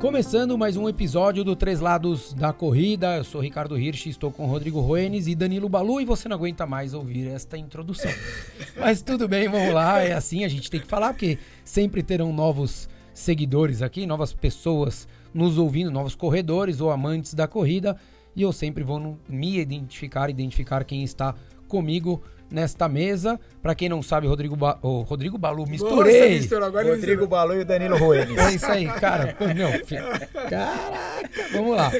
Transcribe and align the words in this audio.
Começando 0.00 0.58
mais 0.58 0.76
um 0.76 0.90
episódio 0.90 1.42
do 1.42 1.56
Três 1.56 1.80
Lados 1.80 2.34
da 2.34 2.52
Corrida. 2.52 3.16
Eu 3.16 3.24
sou 3.24 3.40
Ricardo 3.40 3.78
Hirsch, 3.78 4.06
estou 4.06 4.30
com 4.30 4.44
Rodrigo 4.44 4.78
Roenes 4.78 5.26
e 5.26 5.34
Danilo 5.34 5.70
Balu 5.70 6.02
e 6.02 6.04
você 6.04 6.28
não 6.28 6.36
aguenta 6.36 6.66
mais 6.66 6.92
ouvir 6.92 7.26
esta 7.28 7.56
introdução. 7.56 8.12
Mas 8.76 9.00
tudo 9.00 9.26
bem, 9.26 9.48
vamos 9.48 9.72
lá. 9.72 10.02
É 10.02 10.12
assim, 10.12 10.44
a 10.44 10.48
gente 10.48 10.70
tem 10.70 10.80
que 10.80 10.86
falar 10.86 11.14
porque 11.14 11.38
sempre 11.64 12.02
terão 12.02 12.30
novos 12.30 12.90
seguidores 13.14 13.80
aqui, 13.80 14.04
novas 14.04 14.34
pessoas 14.34 15.08
nos 15.32 15.56
ouvindo, 15.56 15.90
novos 15.90 16.14
corredores 16.14 16.78
ou 16.82 16.90
amantes 16.90 17.32
da 17.32 17.48
corrida. 17.48 17.96
E 18.36 18.42
eu 18.42 18.52
sempre 18.52 18.84
vou 18.84 19.18
me 19.26 19.58
identificar, 19.58 20.28
identificar 20.28 20.84
quem 20.84 21.02
está 21.04 21.34
comigo 21.66 22.22
nesta 22.50 22.88
mesa. 22.88 23.38
Para 23.62 23.74
quem 23.74 23.88
não 23.88 24.02
sabe, 24.02 24.26
Rodrigo, 24.26 24.56
ba... 24.56 24.78
oh, 24.82 25.02
Rodrigo 25.02 25.36
Balu, 25.36 25.66
misturei. 25.68 26.40
Nossa, 26.40 26.64
agora 26.64 26.88
Rodrigo 26.88 27.26
Balu 27.26 27.54
e 27.54 27.60
o 27.60 27.64
Danilo 27.64 27.96
Roenes. 27.96 28.36
É 28.36 28.54
isso 28.54 28.66
aí, 28.66 28.86
cara. 28.86 29.36
Não, 29.40 30.48
caraca, 30.48 31.30
vamos 31.52 31.76
lá. 31.76 31.92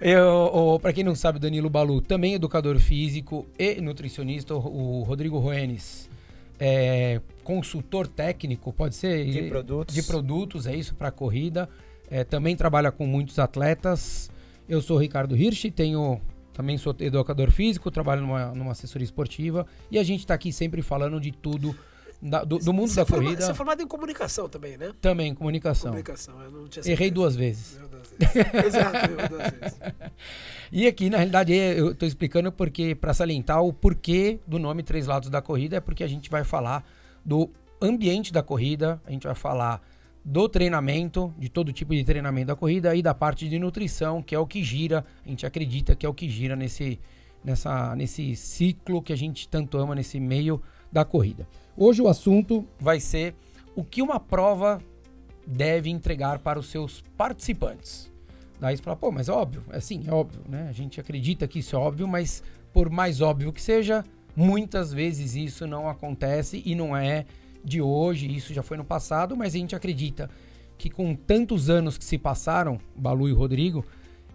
Eu, 0.00 0.50
oh, 0.52 0.80
para 0.80 0.92
quem 0.92 1.04
não 1.04 1.14
sabe, 1.14 1.38
Danilo 1.38 1.70
Balu, 1.70 2.00
também 2.00 2.34
educador 2.34 2.78
físico 2.78 3.46
e 3.58 3.80
nutricionista, 3.80 4.54
o 4.54 5.02
Rodrigo 5.02 5.38
Roenes. 5.38 6.08
É, 6.58 7.20
consultor 7.42 8.06
técnico, 8.06 8.72
pode 8.72 8.94
ser? 8.94 9.24
De 9.24 9.42
produtos. 9.48 9.94
De 9.94 10.02
produtos, 10.02 10.66
é 10.66 10.76
isso, 10.76 10.94
para 10.94 11.10
corrida. 11.10 11.68
É, 12.10 12.22
também 12.24 12.54
trabalha 12.54 12.90
com 12.92 13.06
muitos 13.06 13.38
atletas. 13.38 14.30
Eu 14.68 14.82
sou 14.82 14.98
Ricardo 14.98 15.36
Hirsch, 15.36 15.70
tenho 15.74 16.20
também 16.52 16.76
sou 16.78 16.94
educador 16.98 17.50
físico, 17.50 17.90
trabalho 17.90 18.22
numa, 18.22 18.46
numa 18.54 18.72
assessoria 18.72 19.04
esportiva 19.04 19.66
e 19.90 19.98
a 19.98 20.02
gente 20.02 20.20
está 20.20 20.34
aqui 20.34 20.52
sempre 20.52 20.82
falando 20.82 21.20
de 21.20 21.32
tudo 21.32 21.74
da, 22.22 22.44
do, 22.44 22.58
do, 22.58 22.72
mundo 22.72 22.88
você 22.88 22.96
da 22.96 23.02
é 23.02 23.04
forma, 23.06 23.24
corrida. 23.24 23.42
Você 23.42 23.50
é 23.50 23.54
formado 23.54 23.82
em 23.82 23.86
comunicação 23.86 24.48
também, 24.48 24.76
né? 24.76 24.92
Também, 25.00 25.34
comunicação. 25.34 25.90
Comunicação, 25.90 26.40
eu 26.42 26.50
não 26.50 26.68
tinha 26.68 26.86
Errei 26.86 27.10
duas 27.10 27.34
vezes. 27.34 27.78
duas 27.78 28.10
vezes. 28.10 28.66
Exato, 28.66 28.96
errei 28.96 29.28
duas 29.28 29.50
vezes. 29.50 29.78
E 30.72 30.86
aqui, 30.86 31.10
na 31.10 31.16
realidade, 31.16 31.52
eu 31.52 31.90
estou 31.90 32.06
explicando 32.06 32.52
porque, 32.52 32.94
para 32.94 33.12
salientar 33.12 33.60
o 33.60 33.72
porquê 33.72 34.38
do 34.46 34.56
nome 34.56 34.84
Três 34.84 35.04
Lados 35.04 35.28
da 35.28 35.42
Corrida, 35.42 35.78
é 35.78 35.80
porque 35.80 36.04
a 36.04 36.06
gente 36.06 36.30
vai 36.30 36.44
falar 36.44 36.88
do 37.24 37.50
ambiente 37.82 38.32
da 38.32 38.40
corrida, 38.40 39.02
a 39.04 39.10
gente 39.10 39.26
vai 39.26 39.34
falar 39.34 39.82
do 40.24 40.48
treinamento, 40.48 41.34
de 41.38 41.48
todo 41.48 41.72
tipo 41.72 41.94
de 41.94 42.04
treinamento 42.04 42.48
da 42.48 42.56
corrida 42.56 42.94
e 42.94 43.02
da 43.02 43.14
parte 43.14 43.48
de 43.48 43.58
nutrição, 43.58 44.22
que 44.22 44.34
é 44.34 44.38
o 44.38 44.46
que 44.46 44.62
gira, 44.62 45.04
a 45.24 45.28
gente 45.28 45.46
acredita 45.46 45.96
que 45.96 46.04
é 46.04 46.08
o 46.08 46.14
que 46.14 46.28
gira 46.28 46.54
nesse, 46.54 47.00
nessa, 47.42 47.96
nesse 47.96 48.36
ciclo 48.36 49.02
que 49.02 49.12
a 49.12 49.16
gente 49.16 49.48
tanto 49.48 49.78
ama, 49.78 49.94
nesse 49.94 50.20
meio 50.20 50.62
da 50.92 51.04
corrida. 51.04 51.48
Hoje 51.76 52.02
o 52.02 52.08
assunto 52.08 52.66
vai 52.78 53.00
ser 53.00 53.34
o 53.74 53.82
que 53.82 54.02
uma 54.02 54.20
prova 54.20 54.80
deve 55.46 55.88
entregar 55.88 56.38
para 56.38 56.58
os 56.58 56.70
seus 56.70 57.02
participantes. 57.16 58.10
Daí 58.60 58.76
você 58.76 58.82
fala, 58.82 58.96
pô, 58.96 59.10
mas 59.10 59.28
é 59.28 59.32
óbvio, 59.32 59.64
é 59.70 59.78
assim, 59.78 60.04
é 60.06 60.12
óbvio, 60.12 60.42
né? 60.46 60.66
A 60.68 60.72
gente 60.72 61.00
acredita 61.00 61.48
que 61.48 61.60
isso 61.60 61.74
é 61.74 61.78
óbvio, 61.78 62.06
mas 62.06 62.42
por 62.74 62.90
mais 62.90 63.22
óbvio 63.22 63.52
que 63.52 63.62
seja, 63.62 64.04
muitas 64.36 64.92
vezes 64.92 65.34
isso 65.34 65.66
não 65.66 65.88
acontece 65.88 66.62
e 66.64 66.74
não 66.74 66.94
é 66.94 67.24
de 67.64 67.80
hoje, 67.80 68.26
isso 68.34 68.52
já 68.54 68.62
foi 68.62 68.76
no 68.76 68.84
passado, 68.84 69.36
mas 69.36 69.54
a 69.54 69.58
gente 69.58 69.76
acredita 69.76 70.30
que 70.78 70.88
com 70.88 71.14
tantos 71.14 71.68
anos 71.68 71.98
que 71.98 72.04
se 72.04 72.16
passaram, 72.16 72.78
Balu 72.96 73.28
e 73.28 73.32
Rodrigo, 73.32 73.84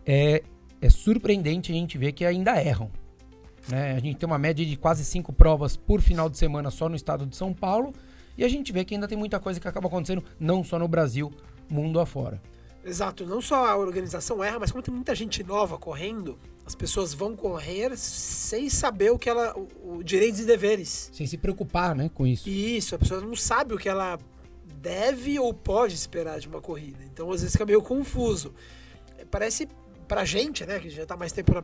é, 0.06 0.44
é 0.82 0.90
surpreendente 0.90 1.72
a 1.72 1.76
gente 1.76 1.98
ver 1.98 2.12
que 2.12 2.24
ainda 2.24 2.62
erram. 2.62 2.92
Né? 3.68 3.94
A 3.94 4.00
gente 4.00 4.18
tem 4.18 4.28
uma 4.28 4.38
média 4.38 4.66
de 4.66 4.78
quase 4.78 5.04
cinco 5.04 5.34
provas 5.34 5.76
por 5.76 6.02
final 6.02 6.30
de 6.30 6.38
semana 6.38 6.70
só 6.70 6.88
no 6.88 6.96
estado 6.96 7.26
de 7.26 7.36
São 7.36 7.54
Paulo, 7.54 7.94
e 8.38 8.44
a 8.44 8.48
gente 8.48 8.72
vê 8.72 8.86
que 8.86 8.94
ainda 8.94 9.08
tem 9.08 9.18
muita 9.18 9.40
coisa 9.40 9.60
que 9.60 9.68
acaba 9.68 9.88
acontecendo, 9.88 10.24
não 10.40 10.64
só 10.64 10.78
no 10.78 10.88
Brasil, 10.88 11.32
mundo 11.70 12.00
afora. 12.00 12.42
Exato, 12.84 13.26
não 13.26 13.42
só 13.42 13.68
a 13.68 13.76
organização 13.76 14.44
erra, 14.44 14.60
mas 14.60 14.72
como 14.72 14.84
tem 14.84 14.94
muita 14.94 15.16
gente 15.16 15.44
nova 15.44 15.78
correndo, 15.78 16.38
as 16.66 16.74
pessoas 16.74 17.14
vão 17.14 17.36
correr 17.36 17.96
sem 17.96 18.70
saber 18.70 19.12
o 19.12 19.20
que 19.20 19.30
ela. 19.30 19.56
o, 19.58 19.98
o 19.98 20.04
direitos 20.04 20.40
e 20.40 20.46
deveres. 20.46 21.10
Sem 21.14 21.28
se 21.28 21.38
preocupar, 21.38 21.96
né, 21.96 22.10
com 22.14 22.26
isso. 22.26 22.50
Isso, 22.50 22.96
a 22.96 22.98
pessoa 22.98 23.22
não 23.22 23.36
sabe 23.36 23.74
o 23.76 23.78
que 23.78 23.88
ela 23.88 24.20
deve 24.82 25.40
ou 25.40 25.54
pode 25.54 25.94
esperar 25.94 26.40
de 26.40 26.48
uma 26.48 26.62
corrida. 26.62 27.04
Então, 27.04 27.32
às 27.32 27.42
vezes 27.42 27.54
fica 27.54 27.66
meio 27.66 27.82
confuso. 27.82 28.54
Parece 29.30 29.68
pra 30.08 30.26
gente, 30.26 30.66
né, 30.66 30.80
que 30.80 30.90
já 30.90 31.06
tá 31.06 31.16
mais 31.16 31.32
tempo 31.32 31.54
na, 31.54 31.64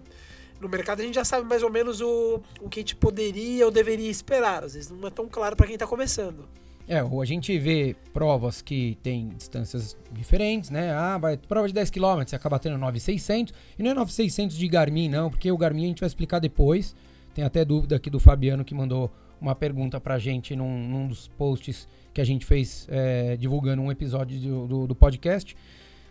no 0.60 0.70
mercado, 0.70 1.02
a 1.02 1.04
gente 1.04 1.16
já 1.16 1.26
sabe 1.26 1.48
mais 1.48 1.64
ou 1.64 1.72
menos 1.72 2.02
o, 2.02 2.42
o 2.60 2.70
que 2.70 2.80
a 2.80 2.82
gente 2.82 2.96
poderia 2.96 3.66
ou 3.66 3.72
deveria 3.72 4.10
esperar. 4.10 4.64
Às 4.64 4.76
vezes 4.76 4.92
não 4.92 5.08
é 5.08 5.12
tão 5.12 5.28
claro 5.28 5.56
para 5.56 5.68
quem 5.68 5.78
tá 5.78 5.88
começando. 5.88 6.48
É, 6.92 7.00
a 7.00 7.26
gente 7.26 7.58
vê 7.58 7.96
provas 8.12 8.62
que 8.62 8.98
tem 9.02 9.30
distâncias 9.30 9.98
diferentes, 10.12 10.70
né? 10.70 10.92
Ah, 10.92 11.18
vai, 11.18 11.38
prova 11.38 11.66
de 11.66 11.74
10 11.74 11.90
km, 11.90 12.22
você 12.28 12.36
acaba 12.36 12.60
tendo 12.60 12.78
9,600. 12.78 13.54
E 13.80 13.82
não 13.82 13.92
é 13.92 13.94
9,600 13.94 14.58
de 14.58 14.68
Garmin, 14.68 15.08
não, 15.08 15.30
porque 15.30 15.50
o 15.50 15.58
Garmin 15.58 15.86
a 15.86 15.88
gente 15.88 16.02
vai 16.02 16.08
explicar 16.08 16.40
depois. 16.40 16.94
Tem 17.34 17.46
até 17.46 17.64
dúvida 17.64 17.96
aqui 17.96 18.10
do 18.10 18.20
Fabiano 18.20 18.66
que 18.66 18.76
mandou 18.76 19.10
uma 19.40 19.56
pergunta 19.56 20.02
pra 20.02 20.20
gente 20.20 20.54
num, 20.54 20.86
num 20.86 21.08
dos 21.08 21.30
posts 21.30 21.88
que 22.14 22.20
a 22.20 22.26
gente 22.26 22.46
fez 22.46 22.86
é, 22.92 23.38
divulgando 23.38 23.82
um 23.82 23.90
episódio 23.90 24.38
do, 24.38 24.68
do, 24.68 24.88
do 24.88 24.94
podcast. 24.94 25.56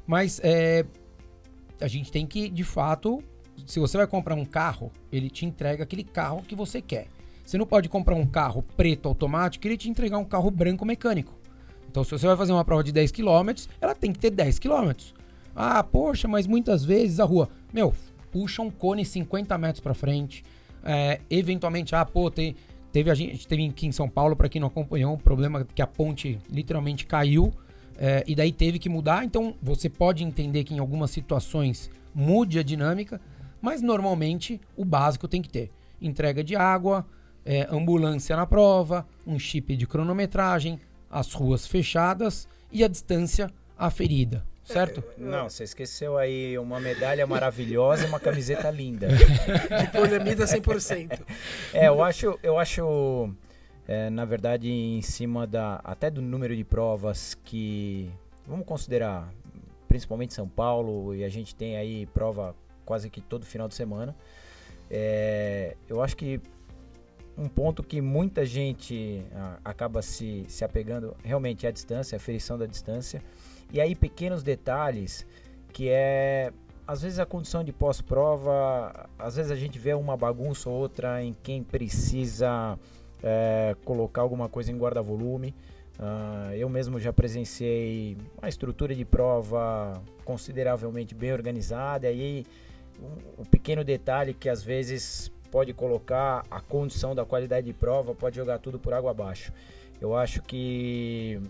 Mas 0.06 0.40
é, 0.42 0.86
a 1.78 1.88
gente 1.88 2.10
tem 2.10 2.26
que, 2.26 2.48
de 2.48 2.64
fato, 2.64 3.22
se 3.66 3.78
você 3.78 3.98
vai 3.98 4.06
comprar 4.06 4.34
um 4.34 4.46
carro, 4.46 4.90
ele 5.12 5.28
te 5.28 5.44
entrega 5.44 5.82
aquele 5.82 6.04
carro 6.04 6.40
que 6.40 6.54
você 6.54 6.80
quer. 6.80 7.08
Você 7.44 7.58
não 7.58 7.66
pode 7.66 7.88
comprar 7.88 8.14
um 8.14 8.26
carro 8.26 8.62
preto 8.76 9.08
automático 9.08 9.66
e 9.66 9.68
ele 9.68 9.76
te 9.76 9.90
entregar 9.90 10.18
um 10.18 10.24
carro 10.24 10.50
branco 10.50 10.84
mecânico. 10.84 11.40
Então, 11.90 12.04
se 12.04 12.10
você 12.10 12.26
vai 12.26 12.36
fazer 12.36 12.52
uma 12.52 12.64
prova 12.64 12.84
de 12.84 12.92
10 12.92 13.10
km, 13.10 13.50
ela 13.80 13.94
tem 13.94 14.12
que 14.12 14.18
ter 14.18 14.30
10 14.30 14.60
km. 14.60 14.92
Ah, 15.54 15.82
poxa, 15.82 16.28
mas 16.28 16.46
muitas 16.46 16.84
vezes 16.84 17.18
a 17.18 17.24
rua. 17.24 17.48
Meu, 17.72 17.92
puxa 18.30 18.62
um 18.62 18.70
cone 18.70 19.04
50 19.04 19.58
metros 19.58 19.80
para 19.80 19.92
frente. 19.92 20.44
É, 20.84 21.20
eventualmente, 21.28 21.94
ah, 21.94 22.04
pô, 22.04 22.30
tem, 22.30 22.54
teve 22.92 23.10
a 23.10 23.14
gente 23.14 23.46
teve 23.46 23.66
aqui 23.66 23.86
em 23.86 23.92
São 23.92 24.08
Paulo, 24.08 24.36
para 24.36 24.48
quem 24.48 24.60
não 24.60 24.68
acompanhou, 24.68 25.14
um 25.14 25.18
problema 25.18 25.66
que 25.74 25.82
a 25.82 25.86
ponte 25.86 26.38
literalmente 26.48 27.04
caiu. 27.06 27.52
É, 27.98 28.24
e 28.26 28.34
daí 28.34 28.52
teve 28.52 28.78
que 28.78 28.88
mudar. 28.88 29.24
Então, 29.24 29.54
você 29.60 29.88
pode 29.88 30.24
entender 30.24 30.64
que 30.64 30.72
em 30.72 30.78
algumas 30.78 31.10
situações 31.10 31.90
mude 32.14 32.58
a 32.58 32.62
dinâmica, 32.62 33.20
mas 33.60 33.82
normalmente 33.82 34.60
o 34.76 34.84
básico 34.84 35.28
tem 35.28 35.42
que 35.42 35.50
ter 35.50 35.70
entrega 36.00 36.42
de 36.42 36.56
água, 36.56 37.06
é, 37.44 37.66
ambulância 37.70 38.36
na 38.36 38.46
prova, 38.46 39.06
um 39.26 39.38
chip 39.38 39.76
de 39.76 39.86
cronometragem, 39.86 40.80
as 41.10 41.32
ruas 41.32 41.66
fechadas 41.66 42.48
e 42.70 42.84
a 42.84 42.88
distância 42.88 43.50
aferida, 43.76 44.44
certo? 44.64 45.02
Não, 45.16 45.48
você 45.48 45.64
esqueceu 45.64 46.16
aí 46.18 46.58
uma 46.58 46.78
medalha 46.78 47.26
maravilhosa 47.26 48.04
e 48.04 48.08
uma 48.08 48.20
camiseta 48.20 48.70
linda. 48.70 49.08
De 49.80 49.90
polemida 49.90 50.44
100%. 50.44 51.20
É, 51.72 51.88
eu 51.88 52.02
acho, 52.02 52.38
eu 52.42 52.58
acho 52.58 53.34
é, 53.90 54.08
na 54.08 54.24
verdade, 54.24 54.70
em 54.70 55.02
cima 55.02 55.48
da 55.48 55.80
até 55.82 56.08
do 56.08 56.22
número 56.22 56.54
de 56.54 56.62
provas 56.62 57.34
que 57.44 58.08
vamos 58.46 58.64
considerar, 58.64 59.28
principalmente 59.88 60.32
São 60.32 60.48
Paulo 60.48 61.12
e 61.12 61.24
a 61.24 61.28
gente 61.28 61.56
tem 61.56 61.76
aí 61.76 62.06
prova 62.06 62.54
quase 62.84 63.10
que 63.10 63.20
todo 63.20 63.44
final 63.44 63.66
de 63.66 63.74
semana. 63.74 64.14
É, 64.88 65.76
eu 65.88 66.00
acho 66.00 66.16
que 66.16 66.40
um 67.40 67.48
ponto 67.48 67.82
que 67.82 68.02
muita 68.02 68.44
gente 68.44 69.24
ah, 69.34 69.58
acaba 69.64 70.02
se, 70.02 70.44
se 70.46 70.62
apegando 70.62 71.16
realmente 71.24 71.66
a 71.66 71.70
distância, 71.70 72.14
a 72.14 72.18
aferição 72.18 72.58
da 72.58 72.66
distância. 72.66 73.22
E 73.72 73.80
aí 73.80 73.94
pequenos 73.94 74.42
detalhes 74.42 75.26
que 75.72 75.88
é 75.88 76.52
às 76.86 77.02
vezes 77.02 77.18
a 77.18 77.24
condição 77.24 77.62
de 77.62 77.72
pós-prova, 77.72 79.08
às 79.18 79.36
vezes 79.36 79.50
a 79.50 79.56
gente 79.56 79.78
vê 79.78 79.94
uma 79.94 80.16
bagunça 80.16 80.68
ou 80.68 80.76
outra 80.76 81.22
em 81.22 81.34
quem 81.40 81.62
precisa 81.62 82.76
é, 83.22 83.76
colocar 83.84 84.22
alguma 84.22 84.48
coisa 84.48 84.72
em 84.72 84.76
guarda-volume. 84.76 85.54
Uh, 85.98 86.52
eu 86.54 86.68
mesmo 86.68 86.98
já 86.98 87.12
presenciei 87.12 88.16
uma 88.38 88.48
estrutura 88.48 88.94
de 88.94 89.04
prova 89.04 90.02
consideravelmente 90.24 91.14
bem 91.14 91.30
organizada 91.32 92.10
e 92.10 92.20
aí 92.20 92.46
um, 92.98 93.42
um 93.42 93.44
pequeno 93.44 93.84
detalhe 93.84 94.32
que 94.32 94.48
às 94.48 94.62
vezes 94.62 95.30
pode 95.50 95.72
colocar 95.72 96.44
a 96.50 96.60
condição 96.60 97.14
da 97.14 97.24
qualidade 97.24 97.66
de 97.66 97.72
prova, 97.72 98.14
pode 98.14 98.36
jogar 98.36 98.58
tudo 98.58 98.78
por 98.78 98.92
água 98.92 99.10
abaixo. 99.10 99.52
Eu 100.00 100.16
acho 100.16 100.42
que 100.42 101.40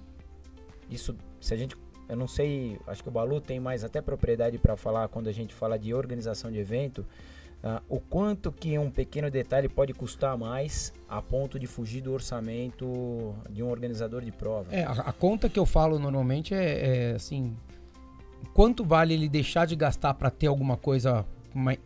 isso, 0.90 1.16
se 1.40 1.54
a 1.54 1.56
gente, 1.56 1.76
eu 2.08 2.16
não 2.16 2.26
sei, 2.26 2.78
acho 2.86 3.02
que 3.02 3.08
o 3.08 3.12
Balu 3.12 3.40
tem 3.40 3.60
mais 3.60 3.84
até 3.84 4.00
propriedade 4.00 4.58
para 4.58 4.76
falar 4.76 5.08
quando 5.08 5.28
a 5.28 5.32
gente 5.32 5.54
fala 5.54 5.78
de 5.78 5.94
organização 5.94 6.50
de 6.50 6.58
evento, 6.58 7.06
uh, 7.62 7.80
o 7.88 8.00
quanto 8.00 8.50
que 8.50 8.76
um 8.76 8.90
pequeno 8.90 9.30
detalhe 9.30 9.68
pode 9.68 9.92
custar 9.92 10.36
mais 10.36 10.92
a 11.08 11.22
ponto 11.22 11.58
de 11.58 11.66
fugir 11.66 12.00
do 12.00 12.12
orçamento 12.12 13.34
de 13.48 13.62
um 13.62 13.70
organizador 13.70 14.22
de 14.22 14.32
prova. 14.32 14.74
É, 14.74 14.82
a, 14.82 14.92
a 14.92 15.12
conta 15.12 15.48
que 15.48 15.58
eu 15.58 15.66
falo 15.66 15.98
normalmente 15.98 16.54
é, 16.54 17.10
é 17.10 17.12
assim, 17.12 17.56
quanto 18.52 18.84
vale 18.84 19.14
ele 19.14 19.28
deixar 19.28 19.66
de 19.66 19.76
gastar 19.76 20.14
para 20.14 20.30
ter 20.30 20.48
alguma 20.48 20.76
coisa 20.76 21.24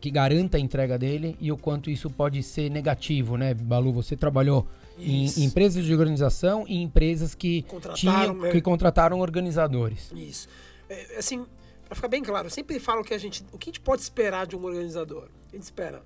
que 0.01 0.11
garanta 0.11 0.57
a 0.57 0.61
entrega 0.61 0.99
dele 0.99 1.37
e 1.41 1.51
o 1.51 1.57
quanto 1.57 1.91
isso 1.91 2.11
pode 2.11 2.43
ser 2.43 2.71
negativo, 2.71 3.37
né, 3.37 3.55
Balu? 3.55 3.93
Você 3.93 4.17
trabalhou 4.17 4.67
em, 4.99 5.27
em, 5.27 5.45
empresas 5.45 5.85
de 5.85 5.93
organização 5.93 6.65
e 6.69 6.81
empresas 6.81 7.35
que 7.35 7.63
contrataram, 7.63 8.35
tinham, 8.35 8.53
que 8.53 8.61
contrataram 8.61 9.21
organizadores. 9.21 10.13
Isso. 10.15 10.49
É, 10.89 11.19
assim, 11.19 11.47
para 11.87 11.95
ficar 11.95 12.09
bem 12.09 12.23
claro, 12.23 12.47
eu 12.47 12.51
sempre 12.51 12.79
falo 12.79 13.03
que 13.03 13.15
a 13.15 13.19
gente, 13.19 13.45
o 13.53 13.59
que 13.59 13.69
a 13.69 13.73
gente 13.73 13.81
pode 13.81 14.03
esperar 14.03 14.47
de 14.47 14.57
um 14.57 14.65
organizador? 14.65 15.29
A 15.49 15.57
gente 15.57 15.65
espera 15.65 16.03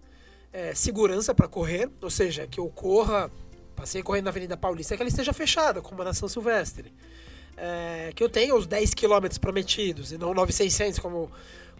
é, 0.52 0.74
segurança 0.74 1.34
para 1.34 1.48
correr, 1.48 1.90
ou 2.00 2.10
seja, 2.10 2.46
que 2.46 2.60
eu 2.60 2.68
corra, 2.68 3.30
passei 3.76 4.02
correndo 4.02 4.24
na 4.24 4.30
Avenida 4.30 4.56
Paulista, 4.56 4.96
que 4.96 5.02
ela 5.02 5.08
esteja 5.08 5.32
fechada, 5.32 5.80
como 5.80 6.02
na 6.02 6.12
São 6.12 6.28
Silvestre. 6.28 6.92
É, 7.56 8.12
que 8.14 8.22
eu 8.22 8.28
tenha 8.28 8.54
os 8.54 8.66
10 8.66 8.94
quilômetros 8.94 9.38
prometidos 9.38 10.12
e 10.12 10.18
não 10.18 10.32
9,600, 10.32 11.00
como, 11.00 11.30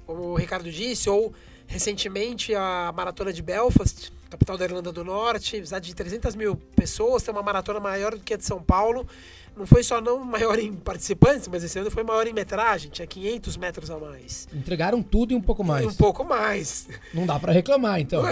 como 0.04 0.22
o 0.22 0.34
Ricardo 0.34 0.70
disse, 0.70 1.08
ou 1.08 1.32
recentemente 1.68 2.54
a 2.54 2.92
maratona 2.96 3.32
de 3.32 3.42
Belfast, 3.42 4.10
capital 4.28 4.58
da 4.58 4.64
Irlanda 4.64 4.90
do 4.90 5.04
Norte, 5.04 5.64
cidade 5.64 5.88
de 5.88 5.94
300 5.94 6.34
mil 6.34 6.56
pessoas, 6.74 7.22
tem 7.22 7.32
uma 7.32 7.42
maratona 7.42 7.78
maior 7.78 8.12
do 8.12 8.20
que 8.20 8.34
a 8.34 8.36
de 8.36 8.44
São 8.44 8.60
Paulo. 8.60 9.06
Não 9.54 9.66
foi 9.66 9.82
só 9.82 10.00
não 10.00 10.24
maior 10.24 10.56
em 10.58 10.72
participantes, 10.72 11.48
mas 11.48 11.64
esse 11.64 11.78
ano 11.78 11.90
foi 11.90 12.04
maior 12.04 12.26
em 12.28 12.32
metragem, 12.32 12.90
tinha 12.90 13.06
500 13.06 13.56
metros 13.56 13.90
a 13.90 13.98
mais. 13.98 14.46
Entregaram 14.54 15.02
tudo 15.02 15.32
e 15.32 15.36
um 15.36 15.40
pouco 15.40 15.64
mais. 15.64 15.84
E 15.84 15.88
um 15.88 15.94
pouco 15.94 16.24
mais. 16.24 16.86
Não 17.12 17.26
dá 17.26 17.40
para 17.40 17.52
reclamar, 17.52 18.00
então. 18.00 18.22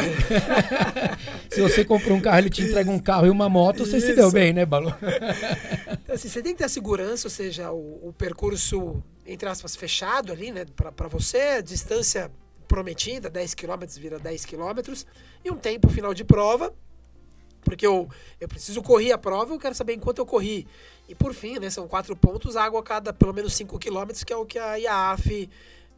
se 1.50 1.60
você 1.60 1.84
comprou 1.84 2.16
um 2.16 2.20
carro, 2.20 2.38
ele 2.38 2.50
te 2.50 2.62
entrega 2.62 2.90
um 2.90 2.98
carro 3.00 3.26
e 3.26 3.30
uma 3.30 3.48
moto, 3.48 3.84
você 3.84 3.96
Isso. 3.96 4.06
se 4.06 4.14
deu 4.14 4.30
bem, 4.30 4.52
né, 4.52 4.64
Balu? 4.64 4.94
então, 6.00 6.14
assim, 6.14 6.28
você 6.28 6.40
tem 6.40 6.52
que 6.52 6.58
ter 6.58 6.64
a 6.64 6.68
segurança, 6.68 7.26
ou 7.26 7.30
seja, 7.30 7.72
o, 7.72 8.08
o 8.08 8.14
percurso, 8.16 9.02
entre 9.26 9.48
aspas, 9.48 9.74
fechado 9.74 10.32
ali, 10.32 10.52
né, 10.52 10.64
para 10.76 11.08
você, 11.08 11.38
a 11.38 11.60
distância 11.60 12.30
prometida, 12.66 13.30
10 13.30 13.54
km 13.54 13.84
vira 13.98 14.18
10 14.18 14.44
km, 14.44 15.04
e 15.44 15.50
um 15.50 15.56
tempo 15.56 15.88
final 15.88 16.12
de 16.12 16.24
prova, 16.24 16.74
porque 17.62 17.86
eu, 17.86 18.08
eu 18.40 18.48
preciso 18.48 18.80
correr 18.82 19.12
a 19.12 19.18
prova, 19.18 19.52
eu 19.52 19.58
quero 19.58 19.74
saber 19.74 19.94
enquanto 19.94 20.18
eu 20.18 20.26
corri. 20.26 20.66
E 21.08 21.14
por 21.14 21.34
fim, 21.34 21.58
né, 21.58 21.68
são 21.68 21.88
quatro 21.88 22.16
pontos, 22.16 22.56
água 22.56 22.80
a 22.80 22.82
cada 22.82 23.12
pelo 23.12 23.34
menos 23.34 23.54
5 23.54 23.78
km, 23.78 24.24
que 24.24 24.32
é 24.32 24.36
o 24.36 24.46
que 24.46 24.58
a 24.58 24.76
IAAF 24.76 25.48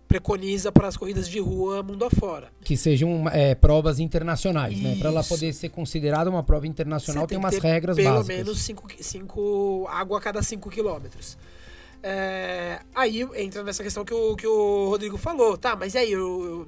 preconiza 0.08 0.72
para 0.72 0.88
as 0.88 0.96
corridas 0.96 1.28
de 1.28 1.38
rua 1.38 1.82
mundo 1.82 2.04
afora. 2.04 2.50
Que 2.62 2.76
sejam 2.76 3.28
é, 3.28 3.54
provas 3.54 3.98
internacionais, 3.98 4.72
Isso. 4.72 4.82
né? 4.82 4.96
Para 4.98 5.10
ela 5.10 5.22
poder 5.22 5.52
ser 5.52 5.68
considerada 5.68 6.30
uma 6.30 6.42
prova 6.42 6.66
internacional, 6.66 7.26
tem, 7.26 7.38
tem 7.38 7.38
umas 7.38 7.58
regras 7.58 7.94
pelo 7.94 8.08
básicas. 8.08 8.26
Pelo 8.26 8.46
menos 8.46 8.58
cinco, 8.60 8.88
cinco, 9.00 9.86
água 9.90 10.18
a 10.18 10.20
cada 10.20 10.42
5 10.42 10.70
quilômetros. 10.70 11.36
É, 12.02 12.80
aí 12.94 13.22
entra 13.34 13.62
nessa 13.62 13.82
questão 13.82 14.04
que 14.04 14.14
o, 14.14 14.36
que 14.36 14.46
o 14.46 14.88
Rodrigo 14.88 15.16
falou. 15.16 15.56
Tá, 15.56 15.74
mas 15.76 15.96
aí, 15.96 16.12
eu, 16.12 16.44
eu 16.44 16.66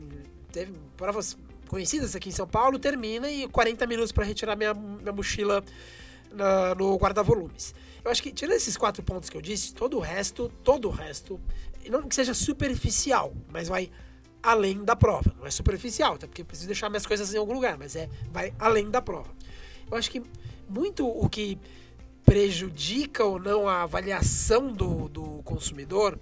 teve 0.53 0.73
provas 0.97 1.37
conhecidas 1.69 2.17
aqui 2.17 2.29
em 2.29 2.33
São 2.33 2.47
Paulo, 2.47 2.79
termina 2.79 3.31
e 3.31 3.49
40 3.49 3.87
minutos 3.87 4.11
para 4.11 4.25
retirar 4.25 4.57
minha, 4.57 4.75
minha 4.75 5.13
mochila 5.13 5.63
na, 6.33 6.75
no 6.75 6.97
guarda-volumes. 6.97 7.75
Eu 8.05 8.11
acho 8.11 8.23
que, 8.23 8.33
tirando 8.33 8.57
esses 8.57 8.77
quatro 8.77 9.03
pontos 9.03 9.31
que 9.31 9.37
eu 9.37 9.43
disse, 9.43 9.75
todo 9.75 9.97
o 9.97 10.01
resto, 10.01 10.51
todo 10.65 10.89
o 10.89 10.91
resto, 10.91 11.41
não 11.89 12.03
que 12.03 12.15
seja 12.15 12.35
superficial, 12.35 13.33
mas 13.53 13.69
vai 13.69 13.91
além 14.43 14.83
da 14.85 14.97
prova. 14.97 15.33
Não 15.39 15.47
é 15.47 15.51
superficial, 15.51 16.15
até 16.15 16.27
porque 16.27 16.43
eu 16.43 16.47
preciso 16.47 16.67
deixar 16.67 16.89
minhas 16.89 17.07
coisas 17.07 17.33
em 17.33 17.39
algum 17.39 17.53
lugar, 17.53 17.79
mas 17.79 17.95
é 17.95 18.09
vai 18.33 18.53
além 18.59 18.91
da 18.91 19.01
prova. 19.01 19.31
Eu 19.91 19.97
acho 19.97 20.11
que 20.11 20.23
muito 20.69 21.07
o 21.07 21.29
que 21.29 21.59
prejudica 22.31 23.25
ou 23.25 23.41
não 23.41 23.67
a 23.67 23.83
avaliação 23.83 24.73
do, 24.73 25.09
do 25.09 25.43
consumidor, 25.43 26.17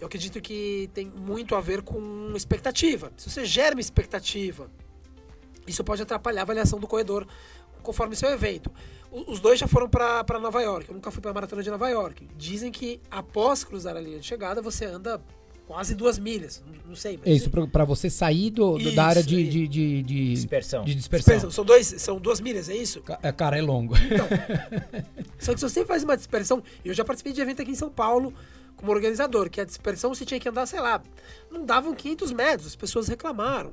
eu 0.00 0.06
acredito 0.06 0.40
que 0.40 0.88
tem 0.94 1.04
muito 1.04 1.54
a 1.54 1.60
ver 1.60 1.82
com 1.82 2.32
expectativa. 2.34 3.12
Se 3.18 3.28
você 3.28 3.44
gera 3.44 3.74
uma 3.74 3.80
expectativa, 3.82 4.70
isso 5.66 5.84
pode 5.84 6.00
atrapalhar 6.00 6.40
a 6.40 6.44
avaliação 6.44 6.80
do 6.80 6.86
corredor 6.86 7.26
conforme 7.82 8.16
seu 8.16 8.30
evento. 8.30 8.72
Os 9.12 9.38
dois 9.38 9.58
já 9.58 9.66
foram 9.66 9.86
para 9.86 10.40
Nova 10.40 10.62
York. 10.62 10.88
Eu 10.88 10.94
nunca 10.94 11.10
fui 11.10 11.20
para 11.20 11.30
a 11.30 11.34
maratona 11.34 11.62
de 11.62 11.70
Nova 11.70 11.90
York. 11.90 12.26
Dizem 12.38 12.72
que 12.72 12.98
após 13.10 13.62
cruzar 13.62 13.94
a 13.94 14.00
linha 14.00 14.18
de 14.18 14.26
chegada, 14.26 14.62
você 14.62 14.86
anda 14.86 15.20
quase 15.70 15.94
duas 15.94 16.18
milhas, 16.18 16.60
não 16.84 16.96
sei. 16.96 17.16
Mas... 17.16 17.28
É 17.28 17.30
isso 17.30 17.48
para 17.48 17.84
você 17.84 18.10
sair 18.10 18.50
do, 18.50 18.76
isso, 18.76 18.92
da 18.92 19.04
área 19.04 19.22
de, 19.22 19.48
de, 19.48 19.68
de, 19.68 20.02
de, 20.02 20.34
dispersão. 20.34 20.82
De 20.82 20.96
dispersão. 20.96 21.34
dispersão. 21.34 21.50
São, 21.52 21.64
dois, 21.64 21.86
são 21.86 22.18
duas 22.18 22.40
milhas, 22.40 22.68
é 22.68 22.74
isso? 22.74 23.00
É, 23.22 23.30
cara, 23.30 23.56
é 23.56 23.62
longo. 23.62 23.94
Então, 23.96 24.26
só 25.38 25.54
que 25.54 25.60
se 25.60 25.70
você 25.70 25.84
faz 25.84 26.02
uma 26.02 26.16
dispersão, 26.16 26.60
eu 26.84 26.92
já 26.92 27.04
participei 27.04 27.32
de 27.32 27.40
evento 27.40 27.62
aqui 27.62 27.70
em 27.70 27.76
São 27.76 27.88
Paulo 27.88 28.34
como 28.74 28.90
organizador, 28.90 29.48
que 29.48 29.60
a 29.60 29.64
dispersão 29.64 30.12
você 30.12 30.24
tinha 30.24 30.40
que 30.40 30.48
andar, 30.48 30.66
sei 30.66 30.80
lá, 30.80 31.00
não 31.52 31.64
davam 31.64 31.94
500 31.94 32.32
metros, 32.32 32.66
as 32.66 32.74
pessoas 32.74 33.06
reclamaram. 33.06 33.72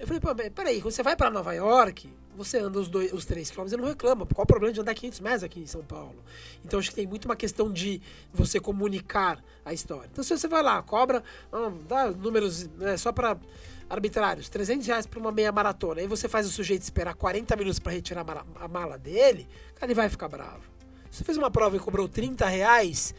Eu 0.00 0.06
falei, 0.08 0.20
pô, 0.20 0.34
peraí, 0.34 0.80
quando 0.80 0.94
você 0.94 1.02
vai 1.04 1.14
para 1.14 1.30
Nova 1.30 1.52
York, 1.52 2.10
você 2.36 2.58
anda 2.58 2.78
os, 2.78 2.88
dois, 2.88 3.12
os 3.12 3.24
3 3.24 3.50
km 3.50 3.66
e 3.72 3.76
não 3.76 3.84
reclama. 3.84 4.26
Qual 4.26 4.44
o 4.44 4.46
problema 4.46 4.72
de 4.72 4.80
andar 4.80 4.94
500 4.94 5.20
metros 5.20 5.44
aqui 5.44 5.60
em 5.60 5.66
São 5.66 5.82
Paulo? 5.82 6.16
Então 6.64 6.78
acho 6.78 6.90
que 6.90 6.96
tem 6.96 7.06
muito 7.06 7.24
uma 7.24 7.36
questão 7.36 7.72
de 7.72 8.00
você 8.32 8.60
comunicar 8.60 9.42
a 9.64 9.72
história. 9.72 10.08
Então 10.12 10.22
se 10.22 10.36
você 10.36 10.46
vai 10.46 10.62
lá, 10.62 10.82
cobra, 10.82 11.22
dá 11.88 12.10
números 12.10 12.68
né, 12.76 12.96
só 12.96 13.12
para 13.12 13.38
arbitrários, 13.88 14.48
300 14.48 14.86
reais 14.86 15.06
para 15.06 15.18
uma 15.18 15.30
meia 15.30 15.52
maratona, 15.52 16.00
aí 16.00 16.06
você 16.06 16.28
faz 16.28 16.46
o 16.46 16.50
sujeito 16.50 16.82
esperar 16.82 17.14
40 17.14 17.54
minutos 17.56 17.78
para 17.78 17.92
retirar 17.92 18.22
a 18.22 18.24
mala, 18.24 18.46
a 18.56 18.68
mala 18.68 18.98
dele, 18.98 19.48
cara, 19.74 19.86
ele 19.86 19.94
vai 19.94 20.08
ficar 20.08 20.28
bravo. 20.28 20.62
Se 21.10 21.18
você 21.18 21.24
fez 21.24 21.38
uma 21.38 21.50
prova 21.50 21.76
e 21.76 21.78
cobrou 21.78 22.08
30 22.08 22.46
reais, 22.46 23.14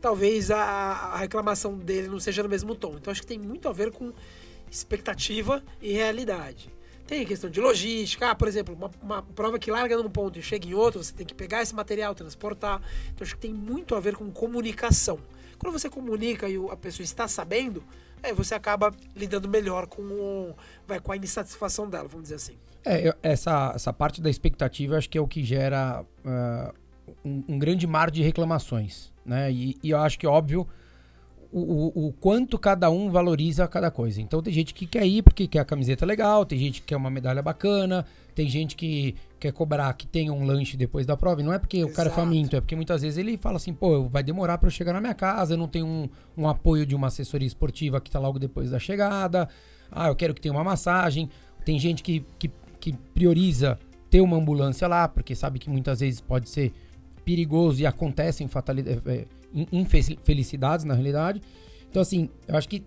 talvez 0.00 0.50
a, 0.50 0.62
a 0.62 1.16
reclamação 1.18 1.76
dele 1.76 2.08
não 2.08 2.20
seja 2.20 2.42
no 2.42 2.48
mesmo 2.48 2.74
tom. 2.74 2.94
Então 2.96 3.10
acho 3.10 3.20
que 3.20 3.26
tem 3.26 3.38
muito 3.38 3.68
a 3.68 3.72
ver 3.72 3.90
com 3.90 4.12
expectativa 4.70 5.62
e 5.80 5.92
realidade. 5.92 6.70
Tem 7.08 7.24
questão 7.24 7.48
de 7.48 7.58
logística, 7.58 8.30
ah, 8.30 8.34
por 8.34 8.46
exemplo, 8.46 8.74
uma, 8.74 8.90
uma, 9.02 9.22
prova 9.22 9.58
que 9.58 9.70
larga 9.70 9.96
num 9.96 10.10
ponto 10.10 10.38
e 10.38 10.42
chega 10.42 10.68
em 10.68 10.74
outro, 10.74 11.02
você 11.02 11.10
tem 11.10 11.24
que 11.24 11.34
pegar 11.34 11.62
esse 11.62 11.74
material, 11.74 12.14
transportar. 12.14 12.82
Então 13.14 13.24
acho 13.24 13.34
que 13.34 13.40
tem 13.40 13.52
muito 13.52 13.94
a 13.94 14.00
ver 14.00 14.14
com 14.14 14.30
comunicação. 14.30 15.18
Quando 15.58 15.72
você 15.72 15.88
comunica 15.88 16.46
e 16.50 16.56
a 16.70 16.76
pessoa 16.76 17.02
está 17.02 17.26
sabendo, 17.26 17.82
aí 18.22 18.34
você 18.34 18.54
acaba 18.54 18.92
lidando 19.16 19.48
melhor 19.48 19.86
com, 19.86 20.02
o, 20.02 20.54
vai, 20.86 21.00
com 21.00 21.10
a 21.10 21.16
insatisfação 21.16 21.88
dela, 21.88 22.06
vamos 22.06 22.24
dizer 22.24 22.34
assim. 22.34 22.58
É, 22.84 23.16
essa, 23.22 23.72
essa 23.74 23.90
parte 23.90 24.20
da 24.20 24.28
expectativa 24.28 24.98
acho 24.98 25.08
que 25.08 25.16
é 25.16 25.20
o 25.20 25.26
que 25.26 25.42
gera 25.42 26.04
uh, 26.26 26.74
um, 27.24 27.42
um, 27.48 27.58
grande 27.58 27.86
mar 27.86 28.10
de 28.10 28.22
reclamações. 28.22 29.10
Né? 29.24 29.50
E, 29.50 29.78
e 29.82 29.90
eu 29.90 29.98
acho 29.98 30.18
que, 30.18 30.26
óbvio, 30.26 30.68
o, 31.50 32.08
o, 32.08 32.12
quanto 32.12 32.58
cada 32.58 32.90
um 32.90 33.10
valoriza 33.10 33.66
cada 33.66 33.90
coisa. 33.90 34.20
Então 34.20 34.42
tem 34.42 34.52
gente 34.52 34.74
que 34.74 34.86
quer 34.86 35.06
ir 35.06 35.22
porque 35.22 35.46
quer 35.46 35.60
a 35.60 35.64
camiseta 35.64 36.04
legal, 36.04 36.44
tem 36.44 36.58
gente 36.58 36.80
que 36.80 36.88
quer 36.88 36.96
uma 36.96 37.10
medalha 37.10 37.42
bacana, 37.42 38.04
tem 38.34 38.48
gente 38.48 38.76
que 38.76 39.14
quer 39.40 39.52
cobrar 39.52 39.92
que 39.94 40.06
tenha 40.06 40.32
um 40.32 40.44
lanche 40.44 40.76
depois 40.76 41.06
da 41.06 41.16
prova. 41.16 41.40
E 41.40 41.44
não 41.44 41.52
é 41.52 41.58
porque 41.58 41.78
Exato. 41.78 41.92
o 41.92 41.96
cara 41.96 42.10
é 42.10 42.12
faminto, 42.12 42.54
é 42.54 42.60
porque 42.60 42.76
muitas 42.76 43.00
vezes 43.00 43.16
ele 43.16 43.38
fala 43.38 43.56
assim, 43.56 43.72
pô, 43.72 44.04
vai 44.08 44.22
demorar 44.22 44.58
para 44.58 44.66
eu 44.66 44.70
chegar 44.70 44.92
na 44.92 45.00
minha 45.00 45.14
casa, 45.14 45.54
eu 45.54 45.58
não 45.58 45.68
tenho 45.68 45.86
um, 45.86 46.08
um 46.36 46.48
apoio 46.48 46.84
de 46.84 46.94
uma 46.94 47.06
assessoria 47.06 47.48
esportiva 47.48 48.00
que 48.00 48.10
tá 48.10 48.18
logo 48.18 48.38
depois 48.38 48.70
da 48.70 48.78
chegada. 48.78 49.48
Ah, 49.90 50.08
eu 50.08 50.16
quero 50.16 50.34
que 50.34 50.40
tenha 50.40 50.52
uma 50.52 50.64
massagem. 50.64 51.30
Tem 51.64 51.78
gente 51.78 52.02
que, 52.02 52.24
que, 52.38 52.50
que 52.78 52.92
prioriza 53.14 53.78
ter 54.10 54.20
uma 54.20 54.36
ambulância 54.36 54.86
lá, 54.86 55.08
porque 55.08 55.34
sabe 55.34 55.58
que 55.58 55.70
muitas 55.70 56.00
vezes 56.00 56.20
pode 56.20 56.48
ser 56.48 56.72
perigoso 57.24 57.80
e 57.80 57.86
acontecem 57.86 58.48
fatalidades 58.48 59.02
é, 59.06 59.24
infelicidades 59.72 60.84
na 60.84 60.94
realidade. 60.94 61.42
Então, 61.90 62.02
assim, 62.02 62.28
eu 62.46 62.56
acho 62.56 62.68
que 62.68 62.82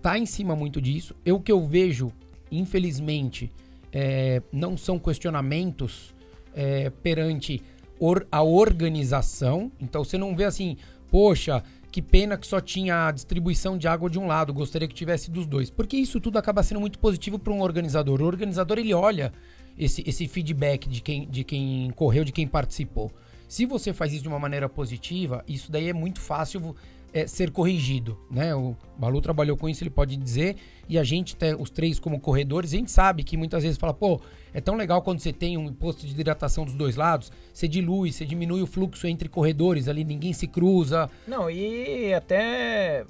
tá 0.00 0.18
em 0.18 0.26
cima 0.26 0.54
muito 0.54 0.80
disso. 0.80 1.14
Eu 1.24 1.40
que 1.40 1.50
eu 1.50 1.66
vejo, 1.66 2.12
infelizmente, 2.50 3.50
é, 3.92 4.42
não 4.52 4.76
são 4.76 4.98
questionamentos 4.98 6.14
é, 6.54 6.90
perante 6.90 7.62
or, 7.98 8.26
a 8.30 8.42
organização. 8.42 9.70
Então, 9.80 10.04
você 10.04 10.18
não 10.18 10.36
vê 10.36 10.44
assim, 10.44 10.76
poxa, 11.10 11.62
que 11.90 12.02
pena 12.02 12.36
que 12.36 12.46
só 12.46 12.60
tinha 12.60 13.06
a 13.06 13.12
distribuição 13.12 13.78
de 13.78 13.86
água 13.86 14.10
de 14.10 14.18
um 14.18 14.26
lado, 14.26 14.52
gostaria 14.52 14.88
que 14.88 14.94
tivesse 14.94 15.30
dos 15.30 15.46
dois. 15.46 15.70
Porque 15.70 15.96
isso 15.96 16.20
tudo 16.20 16.38
acaba 16.38 16.62
sendo 16.62 16.80
muito 16.80 16.98
positivo 16.98 17.38
para 17.38 17.52
um 17.52 17.60
organizador. 17.60 18.20
O 18.20 18.26
organizador, 18.26 18.78
ele 18.78 18.92
olha 18.92 19.32
esse, 19.78 20.02
esse 20.06 20.26
feedback 20.26 20.88
de 20.88 21.00
quem, 21.00 21.28
de 21.28 21.44
quem 21.44 21.90
correu, 21.92 22.24
de 22.24 22.32
quem 22.32 22.46
participou. 22.46 23.12
Se 23.54 23.66
você 23.66 23.92
faz 23.92 24.12
isso 24.12 24.22
de 24.24 24.28
uma 24.28 24.40
maneira 24.40 24.68
positiva, 24.68 25.44
isso 25.46 25.70
daí 25.70 25.88
é 25.88 25.92
muito 25.92 26.20
fácil 26.20 26.74
é, 27.12 27.24
ser 27.24 27.52
corrigido, 27.52 28.18
né? 28.28 28.52
O 28.52 28.74
Balu 28.98 29.20
trabalhou 29.20 29.56
com 29.56 29.68
isso, 29.68 29.84
ele 29.84 29.90
pode 29.90 30.16
dizer, 30.16 30.56
e 30.88 30.98
a 30.98 31.04
gente, 31.04 31.36
os 31.60 31.70
três 31.70 32.00
como 32.00 32.18
corredores, 32.18 32.74
a 32.74 32.76
gente 32.78 32.90
sabe 32.90 33.22
que 33.22 33.36
muitas 33.36 33.62
vezes 33.62 33.78
fala, 33.78 33.94
pô, 33.94 34.20
é 34.52 34.60
tão 34.60 34.74
legal 34.74 35.02
quando 35.02 35.20
você 35.20 35.32
tem 35.32 35.56
um 35.56 35.72
posto 35.72 36.04
de 36.04 36.20
hidratação 36.20 36.64
dos 36.64 36.74
dois 36.74 36.96
lados, 36.96 37.30
você 37.52 37.68
dilui, 37.68 38.10
você 38.10 38.24
diminui 38.24 38.60
o 38.60 38.66
fluxo 38.66 39.06
entre 39.06 39.28
corredores 39.28 39.86
ali, 39.86 40.02
ninguém 40.02 40.32
se 40.32 40.48
cruza. 40.48 41.08
Não, 41.24 41.48
e 41.48 42.12
até 42.12 43.06